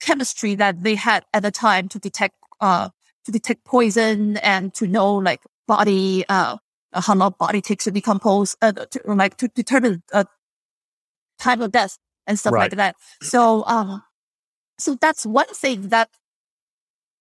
chemistry 0.00 0.54
that 0.54 0.82
they 0.82 0.94
had 0.94 1.24
at 1.32 1.42
the 1.42 1.50
time 1.50 1.88
to 1.88 1.98
detect 1.98 2.36
uh, 2.60 2.88
to 3.24 3.32
detect 3.32 3.64
poison 3.64 4.36
and 4.38 4.72
to 4.74 4.86
know 4.86 5.14
like 5.16 5.40
body, 5.66 6.24
uh, 6.28 6.56
how 6.92 7.14
long 7.14 7.34
body 7.38 7.60
takes 7.60 7.84
to 7.84 7.90
decompose, 7.90 8.56
uh, 8.62 8.72
to, 8.72 9.00
like 9.04 9.36
to 9.36 9.48
determine, 9.48 10.02
uh, 10.12 10.24
time 11.38 11.60
of 11.60 11.72
death 11.72 11.98
and 12.26 12.38
stuff 12.38 12.52
right. 12.52 12.70
like 12.70 12.76
that. 12.76 12.96
So, 13.22 13.64
um, 13.66 14.02
so 14.78 14.96
that's 15.00 15.26
one 15.26 15.48
thing 15.48 15.88
that 15.88 16.08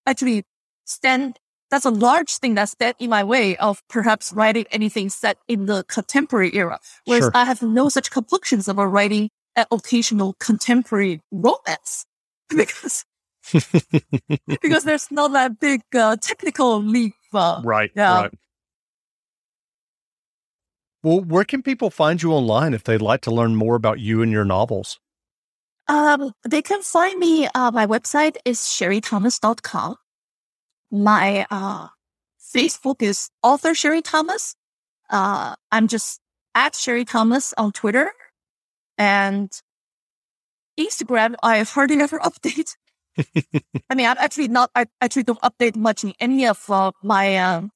actually 0.05 0.43
stand, 0.85 1.39
that's 1.71 1.86
a 1.86 1.89
large 1.89 2.38
thing 2.38 2.56
that 2.56 2.69
stand 2.69 2.95
in 2.99 3.10
my 3.10 3.23
way 3.23 3.58
of 3.58 3.82
perhaps 3.89 4.32
writing 4.34 4.65
anything 4.71 5.10
set 5.10 5.38
in 5.47 5.65
the 5.65 5.84
contemporary 5.86 6.54
era. 6.56 6.80
Whereas 7.06 7.25
sure. 7.25 7.32
I 7.34 7.45
have 7.45 7.62
no 7.62 7.89
such 7.89 8.12
complexions 8.12 8.67
about 8.67 8.86
writing 8.86 9.30
an 9.56 9.65
occasional 9.71 10.36
contemporary 10.39 11.21
romance 11.32 12.06
because 12.49 13.06
because 14.62 14.84
there's 14.84 15.12
not 15.12 15.32
that 15.34 15.60
big 15.60 15.82
uh, 15.93 16.17
technical 16.17 16.82
leap. 16.82 17.13
Uh, 17.34 17.62
right. 17.63 17.91
Yeah. 17.95 18.21
Right. 18.21 18.34
Well, 21.04 21.21
where 21.21 21.45
can 21.45 21.62
people 21.62 21.91
find 21.91 22.21
you 22.23 22.34
online 22.34 22.73
if 22.73 22.84
they'd 22.84 23.01
like 23.01 23.21
to 23.21 23.32
learn 23.32 23.56
more 23.56 23.75
about 23.75 23.99
you 23.99 24.23
and 24.23 24.32
your 24.32 24.45
novels? 24.45 24.99
Um, 25.88 26.32
they 26.47 26.63
can 26.63 26.82
find 26.82 27.19
me. 27.19 27.47
Uh, 27.54 27.69
my 27.69 27.86
website 27.86 28.38
is 28.43 28.58
sherrythomas.com. 28.58 29.97
My 30.95 31.45
uh, 31.51 31.89
Facebook 32.39 33.01
is 33.01 33.29
author 33.43 33.75
Sherry 33.75 34.01
Thomas. 34.01 34.55
Uh, 35.10 35.55
I'm 35.69 35.89
just 35.89 36.21
at 36.55 36.73
Sherry 36.73 37.03
Thomas 37.03 37.53
on 37.58 37.73
Twitter 37.73 38.13
and 38.97 39.51
Instagram. 40.79 41.36
I 41.43 41.63
hardly 41.63 41.99
ever 41.99 42.17
update. 42.23 42.77
I 43.89 43.95
mean, 43.95 44.08
I'm 44.08 44.17
actually 44.17 44.47
not, 44.47 44.71
I 44.73 44.86
actually 45.01 45.23
don't 45.23 45.41
update 45.41 45.75
much 45.75 46.05
in 46.05 46.13
any 46.21 46.47
of 46.47 46.63
uh, 46.69 46.93
my, 47.03 47.38
um, 47.38 47.71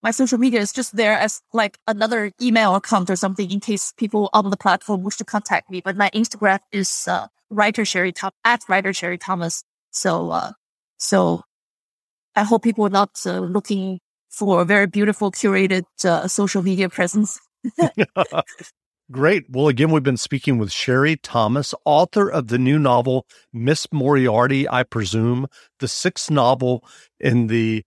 my 0.00 0.12
social 0.12 0.38
media 0.38 0.60
is 0.60 0.72
just 0.72 0.94
there 0.94 1.18
as 1.18 1.42
like 1.52 1.76
another 1.88 2.30
email 2.40 2.76
account 2.76 3.10
or 3.10 3.16
something 3.16 3.50
in 3.50 3.58
case 3.58 3.92
people 3.96 4.30
on 4.32 4.48
the 4.48 4.56
platform 4.56 5.02
wish 5.02 5.16
to 5.16 5.24
contact 5.24 5.70
me. 5.70 5.80
But 5.84 5.96
my 5.96 6.08
Instagram 6.10 6.60
is, 6.70 7.08
uh, 7.08 7.26
writer 7.50 7.84
Sherry 7.84 8.12
at 8.44 8.62
writer 8.68 8.92
Sherry 8.92 9.18
Thomas. 9.18 9.64
So, 9.90 10.30
uh, 10.30 10.52
so 10.98 11.42
I 12.36 12.44
hope 12.44 12.62
people 12.62 12.86
are 12.86 12.90
not 12.90 13.20
uh, 13.26 13.40
looking 13.40 14.00
for 14.28 14.62
a 14.62 14.64
very 14.64 14.86
beautiful 14.86 15.32
curated, 15.32 15.84
uh, 16.04 16.28
social 16.28 16.62
media 16.62 16.88
presence. 16.88 17.40
Great. 19.10 19.46
Well, 19.50 19.66
again, 19.66 19.90
we've 19.90 20.04
been 20.04 20.16
speaking 20.16 20.58
with 20.58 20.70
Sherry 20.70 21.16
Thomas, 21.16 21.74
author 21.84 22.30
of 22.30 22.46
the 22.46 22.58
new 22.58 22.78
novel, 22.78 23.26
Miss 23.52 23.88
Moriarty, 23.92 24.68
I 24.68 24.84
presume, 24.84 25.48
the 25.80 25.88
sixth 25.88 26.30
novel 26.30 26.84
in 27.18 27.48
the 27.48 27.84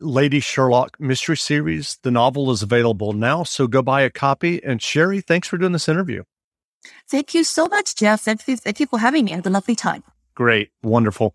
Lady 0.00 0.40
Sherlock 0.40 0.98
mystery 0.98 1.36
series. 1.36 1.98
The 2.02 2.10
novel 2.10 2.50
is 2.50 2.62
available 2.62 3.12
now, 3.12 3.42
so 3.42 3.66
go 3.66 3.82
buy 3.82 4.00
a 4.00 4.10
copy. 4.10 4.64
And 4.64 4.80
Sherry, 4.80 5.20
thanks 5.20 5.46
for 5.46 5.58
doing 5.58 5.72
this 5.72 5.90
interview. 5.90 6.22
Thank 7.08 7.34
you 7.34 7.44
so 7.44 7.66
much, 7.66 7.94
Jeff. 7.94 8.22
Thank 8.22 8.48
you, 8.48 8.56
thank 8.56 8.80
you 8.80 8.86
for 8.86 8.98
having 8.98 9.26
me. 9.26 9.32
I 9.32 9.36
had 9.36 9.46
a 9.46 9.50
lovely 9.50 9.74
time. 9.74 10.04
Great. 10.34 10.70
Wonderful. 10.82 11.34